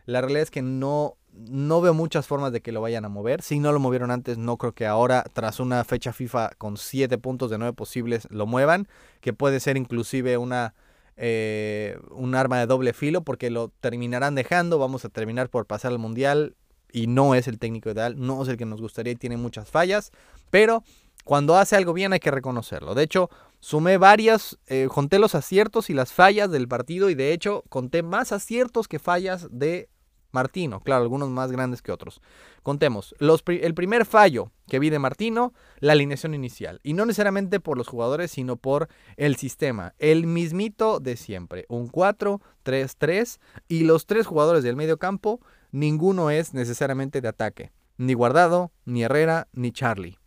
La 0.05 0.19
realidad 0.19 0.43
es 0.43 0.51
que 0.51 0.61
no, 0.61 1.15
no 1.31 1.79
veo 1.79 1.93
muchas 1.93 2.27
formas 2.27 2.51
de 2.51 2.61
que 2.61 2.73
lo 2.73 2.81
vayan 2.81 3.05
a 3.05 3.09
mover. 3.09 3.41
Si 3.41 3.59
no 3.59 3.71
lo 3.71 3.79
movieron 3.79 4.11
antes, 4.11 4.37
no 4.37 4.57
creo 4.57 4.73
que 4.73 4.85
ahora, 4.85 5.23
tras 5.31 5.61
una 5.61 5.83
fecha 5.85 6.11
FIFA 6.11 6.51
con 6.57 6.75
7 6.75 7.17
puntos 7.19 7.49
de 7.49 7.57
9 7.57 7.73
posibles, 7.73 8.27
lo 8.29 8.45
muevan. 8.45 8.87
Que 9.21 9.31
puede 9.31 9.61
ser 9.61 9.77
inclusive 9.77 10.37
una 10.37 10.73
eh, 11.15 11.97
un 12.11 12.35
arma 12.35 12.59
de 12.59 12.65
doble 12.65 12.93
filo 12.93 13.23
porque 13.23 13.49
lo 13.49 13.69
terminarán 13.79 14.35
dejando, 14.35 14.79
vamos 14.79 15.05
a 15.05 15.09
terminar 15.09 15.49
por 15.49 15.65
pasar 15.65 15.91
al 15.91 15.99
mundial 15.99 16.55
y 16.91 17.07
no 17.07 17.35
es 17.35 17.47
el 17.47 17.59
técnico 17.59 17.89
ideal, 17.89 18.15
no 18.17 18.41
es 18.43 18.49
el 18.49 18.57
que 18.57 18.65
nos 18.65 18.81
gustaría 18.81 19.13
y 19.13 19.15
tiene 19.15 19.37
muchas 19.37 19.69
fallas, 19.69 20.11
pero 20.49 20.83
cuando 21.23 21.57
hace 21.57 21.75
algo 21.75 21.93
bien 21.93 22.13
hay 22.13 22.19
que 22.19 22.31
reconocerlo. 22.31 22.95
De 22.95 23.03
hecho, 23.03 23.29
sumé 23.59 23.97
varias, 23.97 24.57
eh, 24.67 24.87
conté 24.91 25.19
los 25.19 25.35
aciertos 25.35 25.89
y 25.89 25.93
las 25.93 26.11
fallas 26.11 26.51
del 26.51 26.67
partido 26.67 27.09
y 27.09 27.15
de 27.15 27.33
hecho 27.33 27.63
conté 27.69 28.03
más 28.03 28.31
aciertos 28.31 28.87
que 28.87 28.99
fallas 28.99 29.47
de 29.51 29.89
Martino. 30.33 30.81
Claro, 30.81 31.03
algunos 31.03 31.29
más 31.29 31.51
grandes 31.51 31.81
que 31.81 31.91
otros. 31.91 32.21
Contemos. 32.63 33.15
el 33.19 33.73
primer 33.73 34.05
fallo 34.05 34.51
que 34.67 34.79
vi 34.79 34.89
de 34.89 34.99
Martino, 34.99 35.53
la 35.79 35.93
alineación 35.93 36.33
inicial. 36.33 36.79
Y 36.83 36.93
no 36.93 37.05
necesariamente 37.05 37.59
por 37.59 37.77
los 37.77 37.87
jugadores, 37.87 38.31
sino 38.31 38.57
por 38.57 38.89
el 39.15 39.37
sistema. 39.37 39.93
El 39.99 40.27
mismito 40.27 40.99
de 40.99 41.15
siempre. 41.15 41.65
Un 41.69 41.89
4-3-3. 41.89 43.39
Y 43.67 43.83
los 43.83 44.05
tres 44.05 44.27
jugadores 44.27 44.63
del 44.63 44.75
medio 44.75 44.97
campo, 44.97 45.39
ninguno 45.71 46.31
es 46.31 46.53
necesariamente 46.53 47.21
de 47.21 47.29
ataque. 47.29 47.71
Ni 47.97 48.13
Guardado, 48.13 48.71
ni 48.85 49.03
Herrera, 49.03 49.47
ni 49.53 49.71
Charlie. 49.71 50.17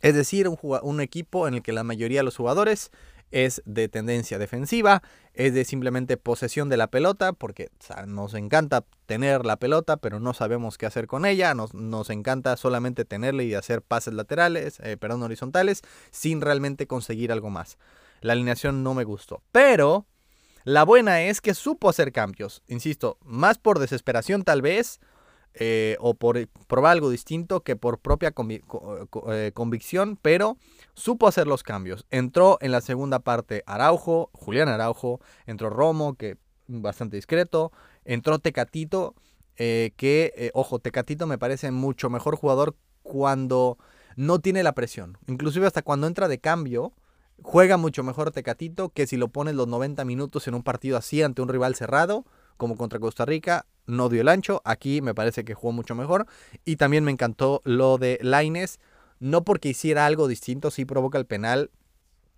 Es 0.00 0.14
decir, 0.14 0.48
un 0.60 1.00
equipo 1.00 1.48
en 1.48 1.54
el 1.54 1.62
que 1.62 1.72
la 1.72 1.82
mayoría 1.82 2.20
de 2.20 2.24
los 2.24 2.36
jugadores 2.36 2.90
es 3.30 3.62
de 3.64 3.88
tendencia 3.88 4.38
defensiva, 4.38 5.02
es 5.32 5.54
de 5.54 5.64
simplemente 5.64 6.16
posesión 6.16 6.68
de 6.68 6.76
la 6.76 6.88
pelota, 6.88 7.32
porque 7.32 7.70
nos 8.06 8.34
encanta 8.34 8.84
tener 9.06 9.44
la 9.44 9.58
pelota, 9.58 9.96
pero 9.96 10.20
no 10.20 10.34
sabemos 10.34 10.78
qué 10.78 10.86
hacer 10.86 11.06
con 11.06 11.26
ella, 11.26 11.54
nos, 11.54 11.74
nos 11.74 12.10
encanta 12.10 12.56
solamente 12.56 13.04
tenerla 13.04 13.42
y 13.42 13.54
hacer 13.54 13.82
pases 13.82 14.14
laterales, 14.14 14.78
eh, 14.80 14.96
perdón, 14.96 15.22
horizontales, 15.22 15.82
sin 16.10 16.40
realmente 16.40 16.86
conseguir 16.86 17.32
algo 17.32 17.50
más. 17.50 17.78
La 18.20 18.32
alineación 18.32 18.82
no 18.82 18.94
me 18.94 19.04
gustó, 19.04 19.42
pero 19.52 20.06
la 20.64 20.84
buena 20.84 21.22
es 21.22 21.40
que 21.40 21.52
supo 21.52 21.90
hacer 21.90 22.12
cambios, 22.12 22.62
insisto, 22.68 23.18
más 23.22 23.58
por 23.58 23.78
desesperación 23.78 24.44
tal 24.44 24.62
vez, 24.62 25.00
eh, 25.56 25.96
o 26.00 26.14
por 26.14 26.48
probar 26.66 26.92
algo 26.92 27.10
distinto 27.10 27.60
que 27.60 27.76
por 27.76 28.00
propia 28.00 28.34
eh, 28.34 29.52
convicción, 29.54 30.18
pero 30.20 30.56
supo 30.94 31.28
hacer 31.28 31.46
los 31.46 31.62
cambios. 31.62 32.06
Entró 32.10 32.58
en 32.60 32.72
la 32.72 32.80
segunda 32.80 33.20
parte 33.20 33.62
Araujo, 33.66 34.30
Julián 34.32 34.68
Araujo, 34.68 35.20
entró 35.46 35.70
Romo, 35.70 36.14
que 36.14 36.38
bastante 36.66 37.16
discreto, 37.16 37.70
entró 38.04 38.40
Tecatito, 38.40 39.14
eh, 39.56 39.92
que, 39.96 40.50
ojo, 40.54 40.80
Tecatito 40.80 41.28
me 41.28 41.38
parece 41.38 41.70
mucho 41.70 42.10
mejor 42.10 42.34
jugador 42.34 42.74
cuando 43.04 43.78
no 44.16 44.40
tiene 44.40 44.64
la 44.64 44.74
presión. 44.74 45.18
Inclusive 45.28 45.68
hasta 45.68 45.82
cuando 45.82 46.08
entra 46.08 46.26
de 46.26 46.40
cambio, 46.40 46.94
juega 47.42 47.76
mucho 47.76 48.02
mejor 48.02 48.32
Tecatito 48.32 48.88
que 48.88 49.06
si 49.06 49.16
lo 49.16 49.28
pones 49.28 49.54
los 49.54 49.68
90 49.68 50.04
minutos 50.04 50.48
en 50.48 50.54
un 50.54 50.64
partido 50.64 50.96
así 50.96 51.22
ante 51.22 51.42
un 51.42 51.48
rival 51.48 51.76
cerrado, 51.76 52.24
como 52.56 52.76
contra 52.76 52.98
Costa 52.98 53.24
Rica, 53.24 53.66
no 53.86 54.08
dio 54.08 54.20
el 54.20 54.28
ancho. 54.28 54.62
Aquí 54.64 55.00
me 55.02 55.14
parece 55.14 55.44
que 55.44 55.54
jugó 55.54 55.72
mucho 55.72 55.94
mejor. 55.94 56.26
Y 56.64 56.76
también 56.76 57.04
me 57.04 57.12
encantó 57.12 57.60
lo 57.64 57.98
de 57.98 58.18
Laines. 58.22 58.80
No 59.20 59.44
porque 59.44 59.70
hiciera 59.70 60.06
algo 60.06 60.28
distinto, 60.28 60.70
sí 60.70 60.84
provoca 60.84 61.18
el 61.18 61.26
penal 61.26 61.70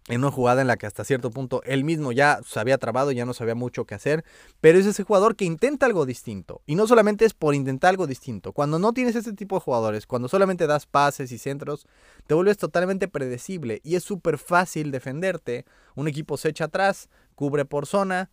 en 0.09 0.21
una 0.21 0.31
jugada 0.31 0.61
en 0.61 0.69
la 0.69 0.77
que 0.77 0.87
hasta 0.87 1.05
cierto 1.05 1.31
punto 1.31 1.63
él 1.65 1.85
mismo 1.85 2.13
ya 2.13 2.41
se 2.47 2.61
había 2.61 2.79
trabado, 2.79 3.11
ya 3.11 3.25
no 3.25 3.35
sabía 3.35 3.55
mucho 3.55 3.87
qué 3.87 3.97
hacer, 3.97 4.25
pero 4.61 4.79
es 4.79 4.87
ese 4.87 5.03
jugador 5.03 5.35
que 5.37 5.45
intenta 5.45 5.87
algo 5.87 6.07
distinto. 6.07 6.63
Y 6.67 6.77
no 6.77 6.87
solamente 6.87 7.25
es 7.25 7.35
por 7.35 7.55
intentar 7.55 7.91
algo 7.91 8.07
distinto. 8.07 8.53
Cuando 8.53 8.79
no 8.79 8.93
tienes 8.93 9.17
ese 9.17 9.33
tipo 9.33 9.57
de 9.57 9.61
jugadores, 9.61 10.07
cuando 10.07 10.29
solamente 10.29 10.67
das 10.67 10.87
pases 10.87 11.33
y 11.33 11.39
centros, 11.39 11.87
te 12.27 12.35
vuelves 12.35 12.57
totalmente 12.57 13.09
predecible 13.09 13.81
y 13.83 13.97
es 13.97 14.05
súper 14.05 14.39
fácil 14.39 14.91
defenderte. 14.91 15.65
Un 15.97 16.09
equipo 16.09 16.37
se 16.37 16.51
echa 16.51 16.67
atrás, 16.67 17.09
cubre 17.35 17.65
por 17.65 17.87
zona, 17.87 18.31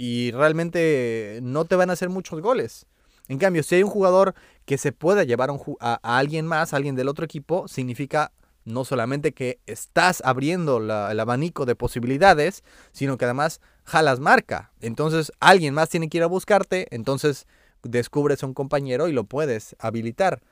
y 0.00 0.30
realmente 0.30 1.40
no 1.42 1.64
te 1.64 1.74
van 1.74 1.90
a 1.90 1.94
hacer 1.94 2.08
muchos 2.08 2.40
goles. 2.40 2.86
En 3.26 3.36
cambio, 3.36 3.64
si 3.64 3.74
hay 3.74 3.82
un 3.82 3.90
jugador 3.90 4.36
que 4.64 4.78
se 4.78 4.92
pueda 4.92 5.24
llevar 5.24 5.50
a, 5.80 5.94
alguien 6.18 6.46
más, 6.46 6.72
a 6.72 6.76
alguien 6.76 6.94
del 6.94 7.08
otro 7.08 7.24
equipo, 7.24 7.66
significa 7.66 8.30
no 8.64 8.84
solamente 8.84 9.32
que 9.32 9.58
estás 9.66 10.22
abriendo 10.24 10.76
el 10.76 11.18
abanico 11.18 11.66
de 11.66 11.74
posibilidades, 11.74 12.62
sino 12.92 13.18
que 13.18 13.24
además 13.24 13.60
jalas 13.82 14.20
marca. 14.20 14.70
Entonces 14.80 15.32
alguien 15.40 15.74
más 15.74 15.88
tiene 15.88 16.08
que 16.08 16.18
ir 16.18 16.22
a 16.22 16.28
buscarte, 16.28 16.86
entonces 16.92 17.48
descubres 17.82 18.44
a 18.44 18.46
un 18.46 18.54
compañero 18.54 19.08
y 19.08 19.12
lo 19.12 19.24
puedes 19.24 19.74
habilitar. 19.80 20.42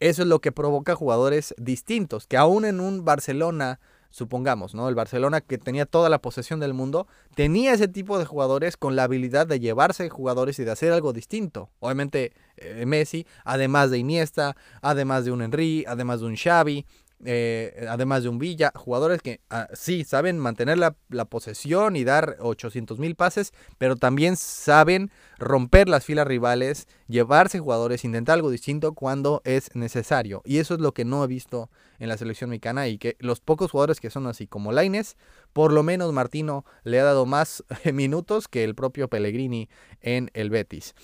Eso 0.00 0.20
es 0.20 0.28
lo 0.28 0.42
que 0.42 0.52
provoca 0.52 0.96
jugadores 0.96 1.54
distintos, 1.56 2.26
que 2.26 2.36
aún 2.36 2.66
en 2.66 2.78
un 2.78 3.06
Barcelona 3.06 3.80
supongamos, 4.12 4.74
¿no? 4.74 4.88
El 4.88 4.94
Barcelona 4.94 5.40
que 5.40 5.58
tenía 5.58 5.86
toda 5.86 6.08
la 6.08 6.20
posesión 6.20 6.60
del 6.60 6.74
mundo, 6.74 7.08
tenía 7.34 7.72
ese 7.72 7.88
tipo 7.88 8.18
de 8.18 8.24
jugadores 8.24 8.76
con 8.76 8.94
la 8.94 9.04
habilidad 9.04 9.46
de 9.48 9.58
llevarse 9.58 10.08
jugadores 10.08 10.60
y 10.60 10.64
de 10.64 10.70
hacer 10.70 10.92
algo 10.92 11.12
distinto. 11.12 11.70
Obviamente 11.80 12.32
eh, 12.56 12.86
Messi, 12.86 13.26
además 13.44 13.90
de 13.90 13.98
Iniesta, 13.98 14.54
además 14.82 15.24
de 15.24 15.32
un 15.32 15.42
Henry, 15.42 15.84
además 15.88 16.20
de 16.20 16.26
un 16.26 16.36
Xavi, 16.36 16.86
eh, 17.24 17.86
además 17.88 18.22
de 18.22 18.28
un 18.28 18.38
Villa, 18.38 18.72
jugadores 18.74 19.22
que 19.22 19.40
ah, 19.48 19.68
sí 19.74 20.04
saben 20.04 20.38
mantener 20.38 20.78
la, 20.78 20.94
posesión 21.26 21.94
y 21.94 22.04
dar 22.04 22.36
800 22.40 22.98
mil 22.98 23.14
pases, 23.14 23.52
pero 23.78 23.96
también 23.96 24.36
saben 24.36 25.10
romper 25.38 25.88
las 25.88 26.04
filas 26.04 26.26
rivales, 26.26 26.88
llevarse 27.06 27.60
jugadores, 27.60 28.04
intentar 28.04 28.34
algo 28.34 28.50
distinto 28.50 28.92
cuando 28.92 29.40
es 29.44 29.74
necesario. 29.74 30.42
Y 30.44 30.58
eso 30.58 30.74
es 30.74 30.80
lo 30.80 30.92
que 30.92 31.04
no 31.04 31.22
he 31.22 31.26
visto 31.28 31.70
en 31.98 32.08
la 32.08 32.16
selección 32.16 32.50
mexicana 32.50 32.88
y 32.88 32.98
que 32.98 33.16
los 33.20 33.40
pocos 33.40 33.70
jugadores 33.70 34.00
que 34.00 34.10
son 34.10 34.26
así 34.26 34.46
como 34.46 34.72
Laines, 34.72 35.16
por 35.52 35.72
lo 35.72 35.82
menos 35.82 36.12
Martino 36.12 36.64
le 36.82 36.98
ha 36.98 37.04
dado 37.04 37.24
más 37.26 37.64
minutos 37.92 38.48
que 38.48 38.64
el 38.64 38.74
propio 38.74 39.08
Pellegrini 39.08 39.68
en 40.00 40.30
el 40.34 40.50
Betis. 40.50 40.94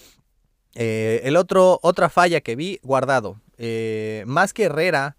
Eh, 0.74 1.22
el 1.24 1.36
otro, 1.36 1.78
otra 1.82 2.08
falla 2.08 2.40
que 2.40 2.56
vi, 2.56 2.78
guardado. 2.82 3.40
Eh, 3.56 4.24
más 4.26 4.52
que 4.52 4.64
Herrera, 4.64 5.16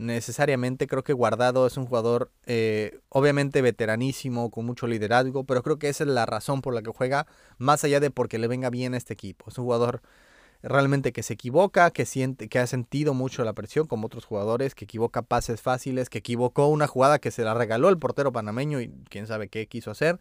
necesariamente. 0.00 0.86
Creo 0.86 1.04
que 1.04 1.12
Guardado 1.12 1.66
es 1.66 1.76
un 1.76 1.86
jugador 1.86 2.32
eh, 2.46 2.98
obviamente 3.10 3.60
veteranísimo, 3.60 4.50
con 4.50 4.64
mucho 4.64 4.86
liderazgo, 4.86 5.44
pero 5.44 5.62
creo 5.62 5.78
que 5.78 5.90
esa 5.90 6.04
es 6.04 6.10
la 6.10 6.26
razón 6.26 6.62
por 6.62 6.74
la 6.74 6.82
que 6.82 6.90
juega, 6.90 7.26
más 7.58 7.84
allá 7.84 8.00
de 8.00 8.10
porque 8.10 8.38
le 8.38 8.48
venga 8.48 8.70
bien 8.70 8.94
a 8.94 8.96
este 8.96 9.12
equipo. 9.12 9.44
Es 9.48 9.58
un 9.58 9.64
jugador 9.64 10.00
realmente 10.62 11.12
que 11.12 11.22
se 11.22 11.34
equivoca, 11.34 11.90
que 11.90 12.06
siente, 12.06 12.48
que 12.48 12.58
ha 12.58 12.66
sentido 12.66 13.12
mucho 13.12 13.44
la 13.44 13.52
presión, 13.52 13.86
como 13.86 14.06
otros 14.06 14.24
jugadores, 14.24 14.74
que 14.74 14.86
equivoca 14.86 15.20
pases 15.22 15.60
fáciles, 15.60 16.08
que 16.08 16.18
equivocó 16.18 16.66
una 16.68 16.86
jugada 16.86 17.18
que 17.18 17.30
se 17.30 17.44
la 17.44 17.52
regaló 17.52 17.90
el 17.90 17.98
portero 17.98 18.32
panameño 18.32 18.80
y 18.80 18.90
quién 19.10 19.26
sabe 19.26 19.48
qué 19.48 19.66
quiso 19.66 19.90
hacer. 19.90 20.18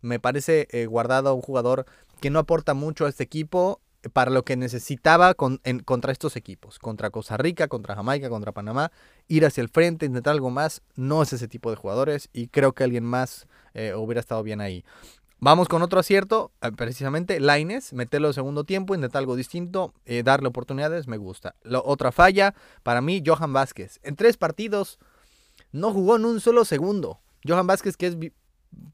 Me 0.00 0.18
parece 0.18 0.66
eh, 0.72 0.86
Guardado 0.86 1.32
un 1.34 1.42
jugador 1.42 1.86
que 2.20 2.30
no 2.30 2.40
aporta 2.40 2.74
mucho 2.74 3.06
a 3.06 3.08
este 3.08 3.22
equipo 3.22 3.80
para 4.10 4.30
lo 4.30 4.44
que 4.44 4.56
necesitaba 4.56 5.34
contra 5.34 6.12
estos 6.12 6.36
equipos, 6.36 6.78
contra 6.78 7.10
Costa 7.10 7.36
Rica, 7.36 7.68
contra 7.68 7.94
Jamaica, 7.94 8.28
contra 8.28 8.52
Panamá, 8.52 8.90
ir 9.28 9.46
hacia 9.46 9.60
el 9.60 9.68
frente, 9.68 10.06
intentar 10.06 10.32
algo 10.32 10.50
más, 10.50 10.82
no 10.96 11.22
es 11.22 11.32
ese 11.32 11.48
tipo 11.48 11.70
de 11.70 11.76
jugadores 11.76 12.28
y 12.32 12.48
creo 12.48 12.72
que 12.72 12.84
alguien 12.84 13.04
más 13.04 13.46
eh, 13.74 13.94
hubiera 13.94 14.20
estado 14.20 14.42
bien 14.42 14.60
ahí. 14.60 14.84
Vamos 15.38 15.68
con 15.68 15.82
otro 15.82 16.00
acierto, 16.00 16.52
eh, 16.62 16.70
precisamente 16.72 17.40
Laines, 17.40 17.92
meterlo 17.92 18.28
de 18.28 18.34
segundo 18.34 18.64
tiempo, 18.64 18.94
intentar 18.94 19.20
algo 19.20 19.36
distinto, 19.36 19.94
eh, 20.04 20.22
darle 20.22 20.48
oportunidades, 20.48 21.06
me 21.06 21.16
gusta. 21.16 21.54
otra 21.84 22.12
falla, 22.12 22.54
para 22.82 23.00
mí, 23.00 23.22
Johan 23.24 23.52
Vázquez. 23.52 24.00
En 24.02 24.16
tres 24.16 24.36
partidos 24.36 24.98
no 25.70 25.92
jugó 25.92 26.16
en 26.16 26.24
un 26.24 26.40
solo 26.40 26.64
segundo. 26.64 27.20
Johan 27.46 27.66
Vázquez, 27.66 27.96
que 27.96 28.06
es, 28.06 28.16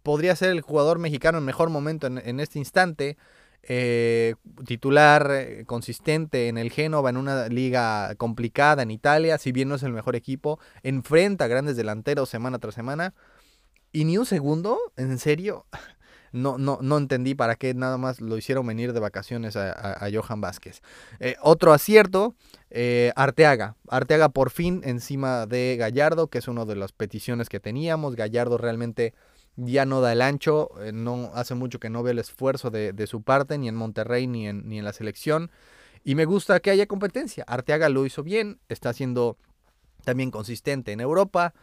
podría 0.02 0.34
ser 0.36 0.50
el 0.50 0.60
jugador 0.60 0.98
mexicano 0.98 1.38
en 1.38 1.44
mejor 1.44 1.70
momento 1.70 2.06
en 2.06 2.40
este 2.40 2.58
instante, 2.58 3.18
eh, 3.62 4.34
titular 4.64 5.30
eh, 5.30 5.64
consistente 5.66 6.48
en 6.48 6.56
el 6.56 6.70
Génova, 6.70 7.10
en 7.10 7.16
una 7.16 7.48
liga 7.48 8.14
complicada 8.16 8.82
en 8.82 8.90
Italia, 8.90 9.36
si 9.36 9.52
bien 9.52 9.68
no 9.68 9.74
es 9.74 9.82
el 9.82 9.92
mejor 9.92 10.16
equipo, 10.16 10.58
enfrenta 10.82 11.46
grandes 11.48 11.76
delanteros 11.76 12.28
semana 12.28 12.58
tras 12.58 12.74
semana. 12.74 13.14
Y 13.92 14.04
ni 14.04 14.16
un 14.16 14.26
segundo, 14.26 14.78
en 14.96 15.18
serio, 15.18 15.66
no, 16.32 16.56
no, 16.56 16.78
no 16.80 16.96
entendí 16.96 17.34
para 17.34 17.56
qué 17.56 17.74
nada 17.74 17.98
más 17.98 18.20
lo 18.20 18.36
hicieron 18.38 18.66
venir 18.66 18.92
de 18.92 19.00
vacaciones 19.00 19.56
a, 19.56 20.08
Johan 20.12 20.40
Vázquez. 20.40 20.80
Eh, 21.20 21.36
otro 21.42 21.72
acierto, 21.72 22.34
Arteaga. 23.16 23.76
Arteaga 23.88 24.30
por 24.30 24.50
fin 24.50 24.80
encima 24.84 25.46
de 25.46 25.76
Gallardo, 25.78 26.28
que 26.28 26.38
es 26.38 26.48
una 26.48 26.64
de 26.64 26.76
las 26.76 26.92
peticiones 26.92 27.48
que 27.48 27.60
teníamos. 27.60 28.16
Gallardo 28.16 28.56
realmente 28.56 29.14
ya 29.58 29.84
no 29.84 30.00
da 30.00 30.12
el 30.12 30.22
ancho, 30.22 30.70
eh, 30.80 30.92
no 30.92 31.30
hace 31.34 31.54
mucho 31.54 31.80
que 31.80 31.90
no 31.90 32.02
veo 32.02 32.12
el 32.12 32.18
esfuerzo 32.20 32.70
de, 32.70 33.06
su 33.06 33.22
parte, 33.22 33.58
ni 33.58 33.68
en 33.68 33.74
Monterrey 33.74 34.26
ni 34.26 34.46
en, 34.46 34.68
ni 34.68 34.78
en 34.78 34.84
la 34.84 34.92
selección. 34.92 35.50
Y 36.04 36.14
me 36.14 36.24
gusta 36.24 36.60
que 36.60 36.70
haya 36.70 36.86
competencia. 36.86 37.44
Arteaga 37.46 37.88
lo 37.88 38.06
hizo 38.06 38.22
bien, 38.22 38.60
está 38.68 38.92
siendo 38.92 39.36
también 40.04 40.30
consistente 40.30 40.92
en 40.92 41.00
Europa, 41.00 41.54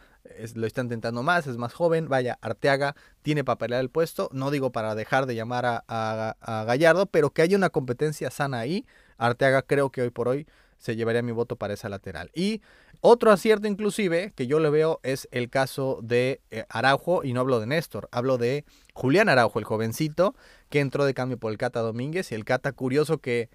lo 0.54 0.66
está 0.66 0.82
intentando 0.82 1.22
más, 1.22 1.46
es 1.46 1.56
más 1.56 1.72
joven. 1.72 2.08
Vaya, 2.08 2.38
Arteaga 2.42 2.94
tiene 3.22 3.44
para 3.44 3.58
pelear 3.58 3.80
el 3.80 3.90
puesto, 3.90 4.28
no 4.32 4.50
digo 4.50 4.72
para 4.72 4.94
dejar 4.94 5.24
de 5.26 5.34
llamar 5.34 5.64
a, 5.64 5.82
a 5.88 6.64
Gallardo, 6.64 7.06
pero 7.06 7.30
que 7.30 7.42
haya 7.42 7.56
una 7.56 7.70
competencia 7.70 8.30
sana 8.30 8.58
ahí. 8.58 8.86
Arteaga 9.16 9.62
creo 9.62 9.90
que 9.90 10.02
hoy 10.02 10.10
por 10.10 10.28
hoy 10.28 10.46
se 10.78 10.96
llevaría 10.96 11.22
mi 11.22 11.32
voto 11.32 11.56
para 11.56 11.74
esa 11.74 11.88
lateral. 11.88 12.30
Y 12.34 12.60
otro 13.08 13.30
acierto 13.30 13.68
inclusive 13.68 14.32
que 14.34 14.48
yo 14.48 14.58
le 14.58 14.68
veo 14.68 14.98
es 15.04 15.28
el 15.30 15.48
caso 15.48 16.00
de 16.02 16.40
eh, 16.50 16.64
Araujo, 16.68 17.22
y 17.22 17.32
no 17.32 17.40
hablo 17.40 17.60
de 17.60 17.66
Néstor, 17.66 18.08
hablo 18.10 18.36
de 18.36 18.64
Julián 18.94 19.28
Araujo, 19.28 19.60
el 19.60 19.64
jovencito, 19.64 20.34
que 20.70 20.80
entró 20.80 21.04
de 21.04 21.14
cambio 21.14 21.38
por 21.38 21.52
el 21.52 21.58
Cata 21.58 21.80
Domínguez, 21.80 22.32
y 22.32 22.34
el 22.34 22.44
Cata 22.44 22.72
curioso 22.72 23.18
que 23.18 23.48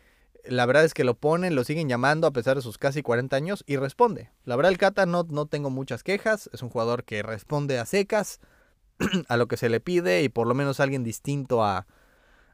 la 0.45 0.65
verdad 0.65 0.85
es 0.85 0.93
que 0.93 1.03
lo 1.03 1.15
ponen, 1.15 1.53
lo 1.53 1.65
siguen 1.65 1.89
llamando 1.89 2.27
a 2.27 2.31
pesar 2.31 2.55
de 2.55 2.61
sus 2.61 2.77
casi 2.77 3.01
40 3.01 3.35
años 3.35 3.63
y 3.67 3.75
responde. 3.75 4.31
La 4.45 4.55
verdad 4.55 4.71
el 4.71 4.77
Cata 4.77 5.05
no, 5.05 5.27
no 5.29 5.45
tengo 5.45 5.69
muchas 5.69 6.01
quejas, 6.01 6.49
es 6.53 6.61
un 6.63 6.69
jugador 6.69 7.03
que 7.03 7.21
responde 7.21 7.77
a 7.77 7.85
secas 7.85 8.39
a 9.27 9.35
lo 9.35 9.47
que 9.47 9.57
se 9.57 9.67
le 9.67 9.81
pide 9.81 10.23
y 10.23 10.29
por 10.29 10.47
lo 10.47 10.53
menos 10.53 10.79
alguien 10.79 11.03
distinto 11.03 11.61
a, 11.63 11.87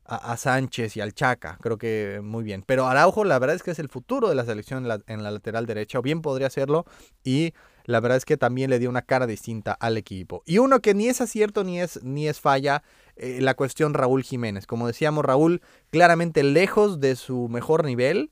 a, 0.07 0.37
Sánchez 0.37 0.95
y 0.95 1.01
al 1.01 1.13
Chaca, 1.13 1.57
creo 1.61 1.77
que 1.77 2.21
muy 2.23 2.43
bien. 2.43 2.63
Pero 2.65 2.87
Araujo 2.87 3.23
la 3.25 3.39
verdad 3.39 3.55
es 3.55 3.63
que 3.63 3.71
es 3.71 3.79
el 3.79 3.89
futuro 3.89 4.29
de 4.29 4.35
la 4.35 4.45
selección 4.45 4.83
en 4.83 4.87
la, 4.87 4.99
en 5.07 5.23
la 5.23 5.31
lateral 5.31 5.65
derecha, 5.65 5.99
o 5.99 6.01
bien 6.01 6.21
podría 6.21 6.49
serlo 6.49 6.85
y 7.23 7.53
la 7.87 8.01
verdad 8.01 8.17
es 8.17 8.25
que 8.25 8.37
también 8.37 8.69
le 8.69 8.79
dio 8.79 8.89
una 8.89 9.01
cara 9.01 9.25
distinta 9.27 9.71
al 9.71 9.97
equipo. 9.97 10.43
Y 10.45 10.59
uno 10.59 10.81
que 10.81 10.93
ni 10.93 11.07
es 11.07 11.21
acierto 11.21 11.63
ni 11.63 11.79
es, 11.79 12.03
ni 12.03 12.27
es 12.27 12.39
falla, 12.39 12.83
eh, 13.15 13.39
la 13.41 13.53
cuestión 13.53 13.93
Raúl 13.93 14.23
Jiménez. 14.23 14.67
Como 14.67 14.87
decíamos, 14.87 15.23
Raúl 15.23 15.61
claramente 15.89 16.43
lejos 16.43 16.99
de 16.99 17.15
su 17.15 17.47
mejor 17.47 17.85
nivel. 17.85 18.29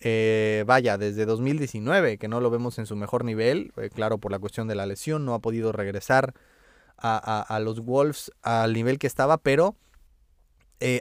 Eh, 0.00 0.64
vaya, 0.66 0.98
desde 0.98 1.24
2019 1.24 2.18
que 2.18 2.28
no 2.28 2.40
lo 2.40 2.50
vemos 2.50 2.78
en 2.78 2.86
su 2.86 2.96
mejor 2.96 3.24
nivel, 3.24 3.72
eh, 3.76 3.90
claro, 3.94 4.18
por 4.18 4.32
la 4.32 4.40
cuestión 4.40 4.66
de 4.68 4.74
la 4.74 4.86
lesión, 4.86 5.24
no 5.24 5.34
ha 5.34 5.38
podido 5.38 5.72
regresar 5.72 6.34
a, 6.98 7.60
los 7.62 7.80
Wolves 7.80 8.32
al 8.42 8.72
nivel 8.72 8.98
que 8.98 9.06
estaba, 9.06 9.38
pero 9.38 9.76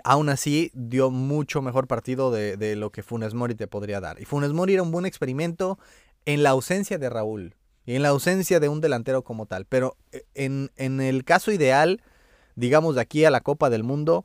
aún 0.03 0.29
así 0.29 0.71
dio 0.73 1.11
mucho 1.11 1.61
mejor 1.61 1.87
partido 1.87 2.31
de, 2.31 2.75
lo 2.75 2.91
que 2.91 3.03
Funes 3.03 3.33
Mori 3.33 3.55
te 3.55 3.67
podría 3.67 3.99
dar. 3.99 4.21
Y 4.21 4.25
Funes 4.25 4.53
Mori 4.53 4.73
era 4.73 4.83
un 4.83 4.91
buen 4.91 5.05
experimento 5.05 5.77
en 6.25 6.43
la 6.43 6.51
ausencia 6.51 6.97
de 6.97 7.09
Raúl 7.09 7.55
y 7.85 7.95
en 7.95 8.01
la 8.01 8.09
ausencia 8.09 8.59
de 8.59 8.69
un 8.69 8.81
delantero 8.81 9.23
como 9.23 9.45
tal. 9.45 9.65
Pero 9.65 9.97
eh, 10.11 10.23
en, 10.33 10.71
en 10.75 11.01
el 11.01 11.23
caso 11.23 11.51
ideal, 11.51 12.01
digamos 12.55 12.95
de 12.95 13.01
aquí 13.01 13.25
a 13.25 13.31
la 13.31 13.41
Copa 13.41 13.69
del 13.69 13.83
Mundo, 13.83 14.23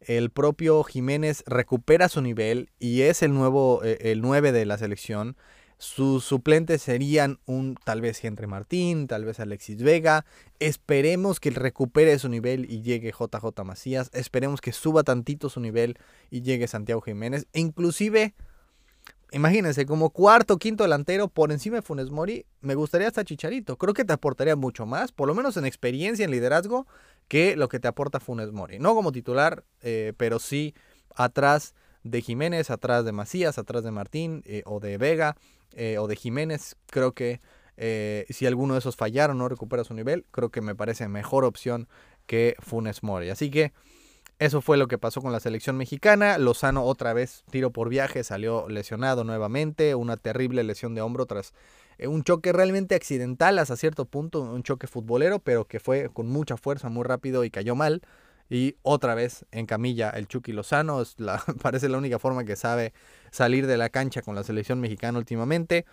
el 0.00 0.30
propio 0.30 0.82
Jiménez 0.84 1.42
recupera 1.46 2.08
su 2.08 2.22
nivel 2.22 2.70
y 2.78 3.02
es 3.02 3.22
el 3.22 3.34
nuevo, 3.34 3.82
eh, 3.84 3.98
el 4.02 4.20
9 4.20 4.52
de 4.52 4.66
la 4.66 4.78
selección. 4.78 5.36
Sus 5.78 6.24
suplentes 6.24 6.82
serían 6.82 7.38
un 7.46 7.76
tal 7.84 8.00
vez 8.00 8.22
Henry 8.24 8.48
Martín, 8.48 9.06
tal 9.06 9.24
vez 9.24 9.38
Alexis 9.38 9.82
Vega. 9.82 10.26
Esperemos 10.58 11.38
que 11.38 11.50
recupere 11.50 12.18
su 12.18 12.28
nivel 12.28 12.66
y 12.68 12.82
llegue 12.82 13.12
JJ 13.12 13.64
Macías. 13.64 14.10
Esperemos 14.12 14.60
que 14.60 14.72
suba 14.72 15.04
tantito 15.04 15.48
su 15.48 15.60
nivel 15.60 15.96
y 16.30 16.42
llegue 16.42 16.66
Santiago 16.66 17.00
Jiménez. 17.00 17.46
E 17.52 17.60
inclusive 17.60 18.34
imagínense, 19.30 19.86
como 19.86 20.10
cuarto, 20.10 20.58
quinto 20.58 20.84
delantero 20.84 21.28
por 21.28 21.52
encima 21.52 21.76
de 21.76 21.82
Funes 21.82 22.10
Mori, 22.10 22.46
me 22.60 22.74
gustaría 22.74 23.08
hasta 23.08 23.24
Chicharito. 23.24 23.76
Creo 23.76 23.94
que 23.94 24.04
te 24.04 24.12
aportaría 24.12 24.56
mucho 24.56 24.86
más, 24.86 25.12
por 25.12 25.28
lo 25.28 25.34
menos 25.34 25.56
en 25.56 25.66
experiencia, 25.66 26.24
en 26.24 26.30
liderazgo, 26.30 26.86
que 27.28 27.56
lo 27.56 27.68
que 27.68 27.78
te 27.78 27.88
aporta 27.88 28.20
Funes 28.20 28.52
Mori. 28.52 28.78
No 28.78 28.94
como 28.94 29.12
titular, 29.12 29.64
eh, 29.82 30.12
pero 30.16 30.38
sí 30.38 30.74
atrás 31.14 31.74
de 32.10 32.22
Jiménez, 32.22 32.70
atrás 32.70 33.04
de 33.04 33.12
Macías, 33.12 33.58
atrás 33.58 33.84
de 33.84 33.90
Martín 33.90 34.42
eh, 34.46 34.62
o 34.66 34.80
de 34.80 34.98
Vega 34.98 35.36
eh, 35.72 35.98
o 35.98 36.06
de 36.06 36.16
Jiménez. 36.16 36.76
Creo 36.90 37.12
que 37.12 37.40
si 38.28 38.44
alguno 38.44 38.74
de 38.74 38.80
esos 38.80 38.96
fallaron 38.96 39.36
o 39.36 39.44
no 39.44 39.48
recupera 39.48 39.84
su 39.84 39.94
nivel, 39.94 40.26
creo 40.32 40.50
que 40.50 40.60
me 40.60 40.74
parece 40.74 41.06
mejor 41.06 41.44
opción 41.44 41.86
que 42.26 42.56
Funes 42.58 43.04
Mori. 43.04 43.30
Así 43.30 43.52
que 43.52 43.72
eso 44.38 44.60
fue 44.60 44.76
lo 44.76 44.86
que 44.86 44.98
pasó 44.98 45.20
con 45.20 45.32
la 45.32 45.40
selección 45.40 45.76
mexicana. 45.76 46.38
Lozano 46.38 46.84
otra 46.84 47.12
vez 47.12 47.42
tiro 47.50 47.72
por 47.72 47.88
viaje, 47.88 48.22
salió 48.22 48.68
lesionado 48.68 49.24
nuevamente, 49.24 49.96
una 49.96 50.16
terrible 50.16 50.62
lesión 50.62 50.94
de 50.94 51.00
hombro 51.00 51.26
tras 51.26 51.54
eh, 51.98 52.06
un 52.06 52.22
choque 52.22 52.52
realmente 52.52 52.94
accidental 52.94 53.58
hasta 53.58 53.76
cierto 53.76 54.04
punto, 54.04 54.42
un 54.42 54.62
choque 54.62 54.86
futbolero, 54.86 55.40
pero 55.40 55.64
que 55.64 55.80
fue 55.80 56.08
con 56.12 56.28
mucha 56.28 56.56
fuerza, 56.56 56.88
muy 56.88 57.02
rápido 57.02 57.42
y 57.42 57.50
cayó 57.50 57.74
mal. 57.74 58.02
Y 58.50 58.76
otra 58.82 59.14
vez 59.14 59.44
en 59.50 59.66
camilla 59.66 60.10
el 60.10 60.26
Chucky 60.26 60.52
Lozano, 60.52 61.02
parece 61.62 61.88
la 61.88 61.98
única 61.98 62.18
forma 62.18 62.44
que 62.44 62.56
sabe 62.56 62.92
salir 63.30 63.66
de 63.66 63.76
la 63.76 63.90
cancha 63.90 64.22
con 64.22 64.34
la 64.34 64.42
selección 64.42 64.80
mexicana 64.80 65.18
últimamente. 65.18 65.84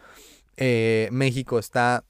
Eh, 0.57 1.09
México 1.11 1.59
está 1.59 2.03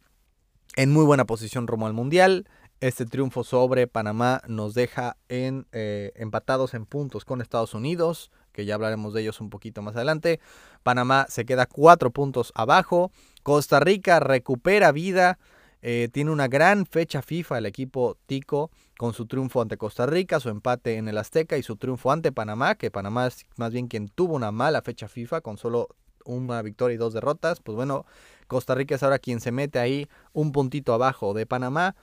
en 0.76 0.92
muy 0.92 1.06
buena 1.06 1.26
posición 1.26 1.68
rumbo 1.68 1.88
al 1.88 1.94
Mundial. 1.94 2.48
Este 2.82 3.06
triunfo 3.06 3.44
sobre 3.44 3.88
Panamá 3.88 4.42
nos 4.48 4.74
deja 4.74 5.18
en, 5.30 5.66
eh, 5.72 6.12
empatados 6.16 6.74
en 6.74 6.86
puntos 6.86 7.24
con 7.24 7.42
Estados 7.42 7.74
Unidos, 7.74 8.32
que 8.52 8.66
ya 8.66 8.76
hablaremos 8.76 9.14
de 9.14 9.22
ellos 9.22 9.40
un 9.42 9.50
poquito 9.50 9.82
más 9.82 9.96
adelante. 9.96 10.40
Panamá 10.84 11.26
se 11.30 11.46
queda 11.46 11.66
cuatro 11.66 12.12
puntos 12.12 12.52
abajo. 12.54 13.12
Costa 13.44 13.80
Rica 13.80 14.20
recupera 14.20 14.92
vida. 14.92 15.40
Eh, 15.88 16.10
tiene 16.12 16.32
una 16.32 16.48
gran 16.48 16.88
fecha 16.88 17.22
FIFA 17.22 17.60
el 17.60 17.68
equipo 17.68 18.18
Tico 18.26 18.72
con 18.98 19.14
su 19.14 19.28
triunfo 19.28 19.62
ante 19.62 19.78
Costa 19.78 20.08
Rica, 20.08 20.40
su 20.40 20.50
empate 20.50 20.96
en 20.96 21.08
el 21.08 21.16
Azteca 21.16 21.60
y 21.60 21.62
su 21.62 21.76
triunfo 21.76 22.12
ante 22.12 22.32
Panamá, 22.32 22.74
que 22.74 22.90
Panamá 22.90 23.28
es 23.28 23.46
más 23.56 23.72
bien 23.72 23.88
quien 23.88 24.10
tuvo 24.10 24.34
una 24.34 24.52
mala 24.52 24.82
fecha 24.82 25.08
FIFA 25.08 25.42
con 25.42 25.60
solo 25.60 25.90
una 26.26 26.64
victoria 26.64 26.96
y 26.96 26.98
dos 26.98 27.14
derrotas. 27.14 27.60
Pues 27.60 27.76
bueno, 27.76 28.08
Costa 28.48 28.74
Rica 28.74 28.96
es 28.96 29.04
ahora 29.04 29.20
quien 29.20 29.40
se 29.40 29.52
mete 29.52 29.78
ahí 29.78 30.10
un 30.34 30.52
puntito 30.52 30.92
abajo 30.92 31.36
de 31.36 31.46
Panamá. 31.46 31.96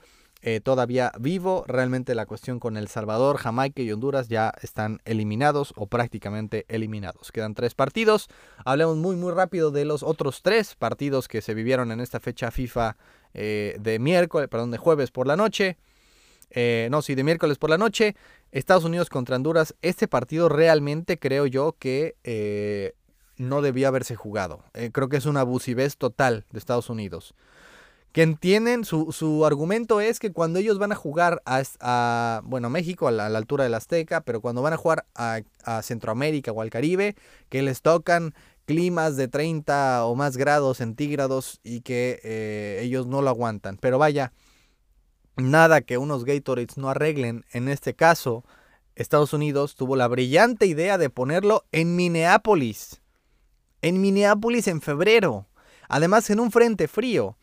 Eh, 0.45 0.59
todavía 0.59 1.13
vivo. 1.17 1.63
Realmente 1.67 2.15
la 2.15 2.25
cuestión 2.25 2.59
con 2.59 2.75
El 2.75 2.89
Salvador, 2.89 3.37
Jamaica 3.37 3.81
y 3.81 3.89
Honduras 3.93 4.27
ya 4.27 4.51
están 4.61 4.99
eliminados 5.05 5.71
o 5.77 5.87
prácticamente 5.87 6.65
eliminados. 6.67 7.31
Quedan 7.31 7.53
tres 7.53 7.75
partidos. 7.75 8.27
Hablemos 8.65 8.97
muy 8.97 9.15
muy 9.15 9.31
rápido 9.31 9.71
de 9.71 9.85
los 9.85 10.03
otros 10.03 10.41
tres 10.41 10.75
partidos 10.75 11.29
que 11.29 11.41
se 11.41 11.53
vivieron 11.53 11.93
en 11.93 12.01
esta 12.01 12.19
fecha 12.19 12.51
FIFA 12.51 12.97
eh, 13.33 13.77
de 13.79 13.99
miércoles, 13.99 14.49
perdón, 14.49 14.71
de 14.71 14.77
jueves 14.77 15.11
por 15.11 15.27
la 15.27 15.37
noche. 15.37 15.77
Eh, 16.49 16.89
no, 16.91 17.01
sí, 17.01 17.15
de 17.15 17.23
miércoles 17.23 17.57
por 17.57 17.69
la 17.69 17.77
noche. 17.77 18.17
Estados 18.51 18.83
Unidos 18.83 19.09
contra 19.09 19.37
Honduras. 19.37 19.75
Este 19.81 20.09
partido 20.09 20.49
realmente 20.49 21.17
creo 21.17 21.45
yo 21.45 21.77
que 21.79 22.15
no 23.37 23.61
debía 23.61 23.87
haberse 23.87 24.17
jugado. 24.17 24.65
creo 24.91 25.07
que 25.07 25.17
es 25.17 25.25
una 25.25 25.39
abusivez 25.39 25.95
total 25.95 26.43
de 26.51 26.59
Estados 26.59 26.89
Unidos 26.89 27.33
que 28.13 28.21
entienden, 28.21 28.85
su, 28.85 29.11
su, 29.11 29.43
argumento 29.43 29.99
es 29.99 30.19
que 30.19 30.31
cuando 30.31 30.59
ellos 30.59 30.77
van 30.77 30.91
a 30.91 30.95
jugar 30.95 31.41
a, 31.47 32.41
bueno, 32.45 32.69
México, 32.69 33.07
a 33.07 33.11
la, 33.11 33.25
altura 33.25 33.63
del 33.63 33.73
Azteca, 33.73 34.21
pero 34.21 34.39
cuando 34.39 34.61
van 34.61 34.73
a 34.73 34.77
jugar 34.77 35.07
a, 35.15 35.41
Centroamérica 35.81 36.51
o 36.51 36.61
al 36.61 36.69
Caribe, 36.69 37.15
que 37.49 37.63
les 37.63 37.81
tocan 37.81 38.35
climas 38.65 39.17
de 39.17 39.27
30 39.27 40.05
o 40.05 40.13
más 40.15 40.37
grados 40.37 40.77
centígrados 40.77 41.59
y 41.63 41.81
que 41.81 42.21
eh, 42.23 42.81
ellos 42.83 43.07
no 43.07 43.23
lo 43.23 43.29
aguantan. 43.29 43.77
Pero 43.77 43.97
vaya, 43.97 44.31
nada 45.35 45.81
que 45.81 45.97
unos 45.97 46.23
Gatorades 46.23 46.77
no 46.77 46.89
arreglen. 46.89 47.45
En 47.51 47.67
este 47.67 47.95
caso, 47.95 48.45
Estados 48.93 49.33
Unidos 49.33 49.75
tuvo 49.75 49.95
la 49.95 50.07
brillante 50.07 50.67
idea 50.67 50.99
de 50.99 51.09
ponerlo 51.09 51.65
en 51.71 51.95
Minneapolis. 51.95 53.01
En 53.81 54.01
Minneapolis 54.01 54.67
en 54.67 54.81
febrero. 54.81 55.47
Además, 55.89 56.29
en 56.29 56.39
un 56.39 56.51
frente 56.51 56.87
frío. 56.87 57.37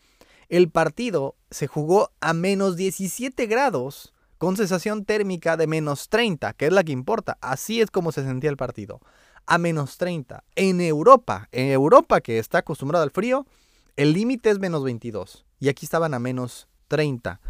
El 0.50 0.68
partido 0.68 1.36
se 1.52 1.68
jugó 1.68 2.10
a 2.20 2.34
menos 2.34 2.76
17 2.76 3.46
grados 3.46 4.12
con 4.36 4.56
sensación 4.56 5.04
térmica 5.04 5.56
de 5.56 5.68
menos 5.68 6.08
30, 6.08 6.54
que 6.54 6.66
es 6.66 6.72
la 6.72 6.82
que 6.82 6.90
importa. 6.90 7.38
Así 7.40 7.80
es 7.80 7.88
como 7.92 8.10
se 8.10 8.24
sentía 8.24 8.50
el 8.50 8.56
partido. 8.56 9.00
A 9.46 9.58
menos 9.58 9.96
30. 9.96 10.42
En 10.56 10.80
Europa, 10.80 11.48
en 11.52 11.70
Europa 11.70 12.20
que 12.20 12.40
está 12.40 12.58
acostumbrada 12.58 13.04
al 13.04 13.12
frío, 13.12 13.46
el 13.94 14.12
límite 14.12 14.50
es 14.50 14.58
menos 14.58 14.82
22. 14.82 15.46
Y 15.60 15.68
aquí 15.68 15.86
estaban 15.86 16.14
a 16.14 16.18
menos 16.18 16.66
30. 16.88 17.40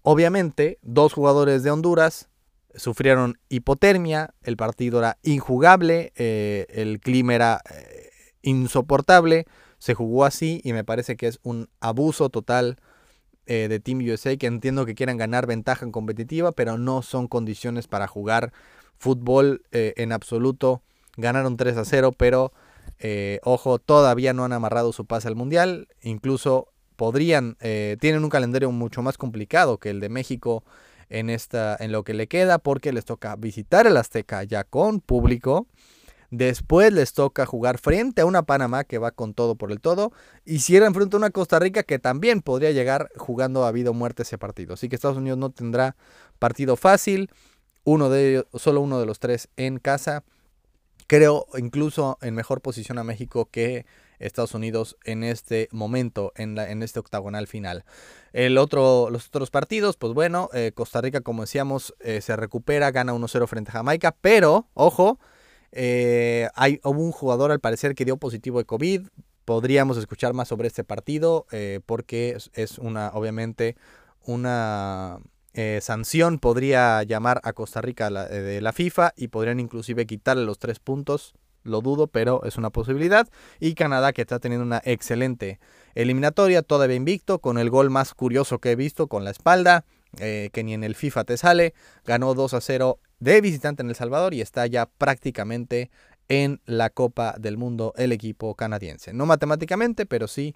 Obviamente, 0.00 0.78
dos 0.80 1.12
jugadores 1.12 1.62
de 1.62 1.70
Honduras 1.70 2.30
sufrieron 2.74 3.38
hipotermia, 3.50 4.32
el 4.42 4.56
partido 4.56 5.00
era 5.00 5.18
injugable, 5.22 6.14
eh, 6.16 6.66
el 6.70 7.00
clima 7.00 7.34
era 7.34 7.60
eh, 7.70 8.10
insoportable 8.40 9.44
se 9.80 9.94
jugó 9.94 10.24
así 10.24 10.60
y 10.62 10.72
me 10.72 10.84
parece 10.84 11.16
que 11.16 11.26
es 11.26 11.40
un 11.42 11.68
abuso 11.80 12.28
total 12.28 12.76
eh, 13.46 13.66
de 13.68 13.80
Team 13.80 13.98
USA, 13.98 14.36
que 14.36 14.46
entiendo 14.46 14.86
que 14.86 14.94
quieran 14.94 15.16
ganar 15.16 15.46
ventaja 15.46 15.84
en 15.84 15.90
competitiva, 15.90 16.52
pero 16.52 16.78
no 16.78 17.02
son 17.02 17.26
condiciones 17.26 17.88
para 17.88 18.06
jugar 18.06 18.52
fútbol 18.98 19.62
eh, 19.72 19.94
en 19.96 20.12
absoluto. 20.12 20.82
Ganaron 21.16 21.56
3 21.56 21.78
a 21.78 21.84
0, 21.84 22.12
pero 22.16 22.52
eh, 22.98 23.40
ojo, 23.42 23.78
todavía 23.78 24.34
no 24.34 24.44
han 24.44 24.52
amarrado 24.52 24.92
su 24.92 25.06
pase 25.06 25.28
al 25.28 25.34
Mundial, 25.34 25.88
incluso 26.02 26.68
podrían, 26.96 27.56
tienen 27.98 28.24
un 28.24 28.28
calendario 28.28 28.70
mucho 28.70 29.00
más 29.00 29.16
complicado 29.16 29.78
que 29.78 29.88
el 29.88 30.00
de 30.00 30.10
México 30.10 30.62
en, 31.08 31.30
esta, 31.30 31.74
en 31.80 31.92
lo 31.92 32.04
que 32.04 32.12
le 32.12 32.26
queda, 32.26 32.58
porque 32.58 32.92
les 32.92 33.06
toca 33.06 33.34
visitar 33.36 33.86
el 33.86 33.96
Azteca 33.96 34.44
ya 34.44 34.64
con 34.64 35.00
público 35.00 35.66
Después 36.30 36.92
les 36.92 37.12
toca 37.12 37.44
jugar 37.44 37.78
frente 37.78 38.22
a 38.22 38.26
una 38.26 38.42
Panamá 38.42 38.84
que 38.84 38.98
va 38.98 39.10
con 39.10 39.34
todo 39.34 39.56
por 39.56 39.72
el 39.72 39.80
todo. 39.80 40.12
Y 40.44 40.60
cierran 40.60 40.94
frente 40.94 41.16
a 41.16 41.18
una 41.18 41.30
Costa 41.30 41.58
Rica 41.58 41.82
que 41.82 41.98
también 41.98 42.40
podría 42.40 42.70
llegar 42.70 43.10
jugando 43.16 43.64
a 43.64 43.72
vida 43.72 43.90
o 43.90 43.94
muerte 43.94 44.22
ese 44.22 44.38
partido. 44.38 44.74
Así 44.74 44.88
que 44.88 44.94
Estados 44.94 45.18
Unidos 45.18 45.38
no 45.38 45.50
tendrá 45.50 45.96
partido 46.38 46.76
fácil. 46.76 47.30
Uno 47.82 48.10
de 48.10 48.30
ellos, 48.30 48.46
solo 48.54 48.80
uno 48.80 49.00
de 49.00 49.06
los 49.06 49.18
tres 49.18 49.48
en 49.56 49.78
casa. 49.78 50.22
Creo 51.08 51.46
incluso 51.58 52.18
en 52.22 52.36
mejor 52.36 52.60
posición 52.60 52.98
a 52.98 53.04
México 53.04 53.48
que 53.50 53.84
Estados 54.20 54.54
Unidos 54.54 54.96
en 55.04 55.24
este 55.24 55.68
momento, 55.72 56.32
en, 56.36 56.54
la, 56.54 56.70
en 56.70 56.84
este 56.84 57.00
octagonal 57.00 57.48
final. 57.48 57.84
El 58.32 58.58
otro, 58.58 59.10
los 59.10 59.26
otros 59.26 59.50
partidos, 59.50 59.96
pues 59.96 60.12
bueno, 60.12 60.50
eh, 60.52 60.70
Costa 60.72 61.00
Rica, 61.00 61.22
como 61.22 61.42
decíamos, 61.42 61.94
eh, 62.00 62.20
se 62.20 62.36
recupera, 62.36 62.92
gana 62.92 63.14
1-0 63.14 63.48
frente 63.48 63.70
a 63.70 63.72
Jamaica, 63.72 64.14
pero, 64.20 64.68
ojo, 64.74 65.18
Eh, 65.72 66.48
hay, 66.54 66.80
hubo 66.84 67.00
un 67.00 67.12
jugador 67.12 67.52
al 67.52 67.60
parecer 67.60 67.94
que 67.94 68.04
dio 68.04 68.16
positivo 68.16 68.58
de 68.58 68.64
COVID. 68.64 69.06
Podríamos 69.44 69.96
escuchar 69.96 70.34
más 70.34 70.48
sobre 70.48 70.68
este 70.68 70.84
partido 70.84 71.46
eh, 71.50 71.80
porque 71.84 72.36
es, 72.52 72.78
una, 72.78 73.10
obviamente, 73.14 73.76
una 74.24 75.18
eh, 75.54 75.80
sanción. 75.82 76.38
Podría 76.38 77.02
llamar 77.02 77.40
a 77.44 77.52
Costa 77.52 77.80
Rica 77.80 78.10
de 78.10 78.60
la 78.60 78.72
FIFA 78.72 79.12
y 79.16 79.28
podrían 79.28 79.60
inclusive 79.60 80.06
quitarle 80.06 80.44
los 80.44 80.58
tres 80.58 80.78
puntos. 80.78 81.34
Lo 81.62 81.82
dudo, 81.82 82.06
pero 82.06 82.42
es 82.44 82.56
una 82.56 82.70
posibilidad. 82.70 83.28
Y 83.58 83.74
Canadá 83.74 84.12
que 84.12 84.22
está 84.22 84.38
teniendo 84.38 84.64
una 84.64 84.80
excelente 84.84 85.60
eliminatoria, 85.94 86.62
todavía 86.62 86.96
invicto, 86.96 87.38
con 87.38 87.58
el 87.58 87.68
gol 87.68 87.90
más 87.90 88.14
curioso 88.14 88.60
que 88.60 88.70
he 88.70 88.76
visto, 88.76 89.08
con 89.08 89.24
la 89.24 89.30
espalda, 89.30 89.84
que 90.16 90.62
ni 90.64 90.72
en 90.72 90.84
el 90.84 90.94
FIFA 90.94 91.24
te 91.24 91.36
sale. 91.36 91.74
Ganó 92.06 92.32
2 92.32 92.54
a 92.54 92.60
0 92.62 92.98
de 93.20 93.40
visitante 93.40 93.82
en 93.82 93.90
El 93.90 93.94
Salvador 93.94 94.34
y 94.34 94.40
está 94.40 94.66
ya 94.66 94.86
prácticamente 94.86 95.90
en 96.28 96.60
la 96.64 96.90
Copa 96.90 97.34
del 97.38 97.56
Mundo 97.56 97.92
el 97.96 98.12
equipo 98.12 98.54
canadiense. 98.54 99.12
No 99.12 99.26
matemáticamente, 99.26 100.06
pero 100.06 100.26
sí 100.26 100.54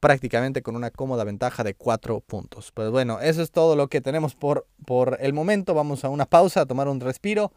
prácticamente 0.00 0.60
con 0.60 0.76
una 0.76 0.90
cómoda 0.90 1.24
ventaja 1.24 1.64
de 1.64 1.74
cuatro 1.74 2.20
puntos. 2.20 2.72
Pues 2.72 2.90
bueno, 2.90 3.20
eso 3.20 3.40
es 3.40 3.50
todo 3.50 3.74
lo 3.74 3.88
que 3.88 4.02
tenemos 4.02 4.34
por, 4.34 4.66
por 4.84 5.16
el 5.20 5.32
momento. 5.32 5.72
Vamos 5.72 6.04
a 6.04 6.10
una 6.10 6.26
pausa, 6.26 6.60
a 6.60 6.66
tomar 6.66 6.88
un 6.88 7.00
respiro. 7.00 7.52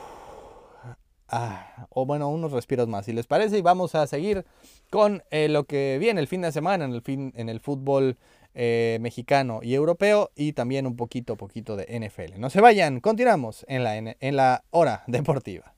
Ah, 1.33 1.87
o 1.91 2.07
bueno, 2.07 2.29
unos 2.29 2.51
respiros 2.51 2.89
más, 2.89 3.05
si 3.05 3.13
les 3.13 3.29
parece, 3.29 3.57
y 3.57 3.63
vamos 3.63 3.95
a 3.95 4.05
seguir 4.09 4.45
con 4.91 5.23
eh, 5.31 5.49
lo 5.49 5.63
que 5.63 5.97
viene 6.01 6.21
el 6.21 6.27
fin 6.27 6.41
de 6.41 6.51
semana 6.51 6.85
en 6.85 6.93
el, 6.93 7.03
fin, 7.03 7.33
en 7.37 7.49
el 7.49 7.61
fútbol 7.61 8.19
eh, 8.55 8.99
mexicano 9.01 9.61
y 9.63 9.75
europeo 9.75 10.31
y 10.35 10.53
también 10.53 10.87
un 10.87 10.97
poquito, 10.97 11.37
poquito 11.37 11.77
de 11.77 11.87
NFL. 11.99 12.39
No 12.39 12.51
se 12.51 12.61
vayan, 12.61 13.01
continuamos 13.01 13.65
en 13.69 13.85
la, 13.85 13.97
en 13.97 14.37
la 14.37 14.65
hora 14.71 15.05
deportiva. 15.07 15.75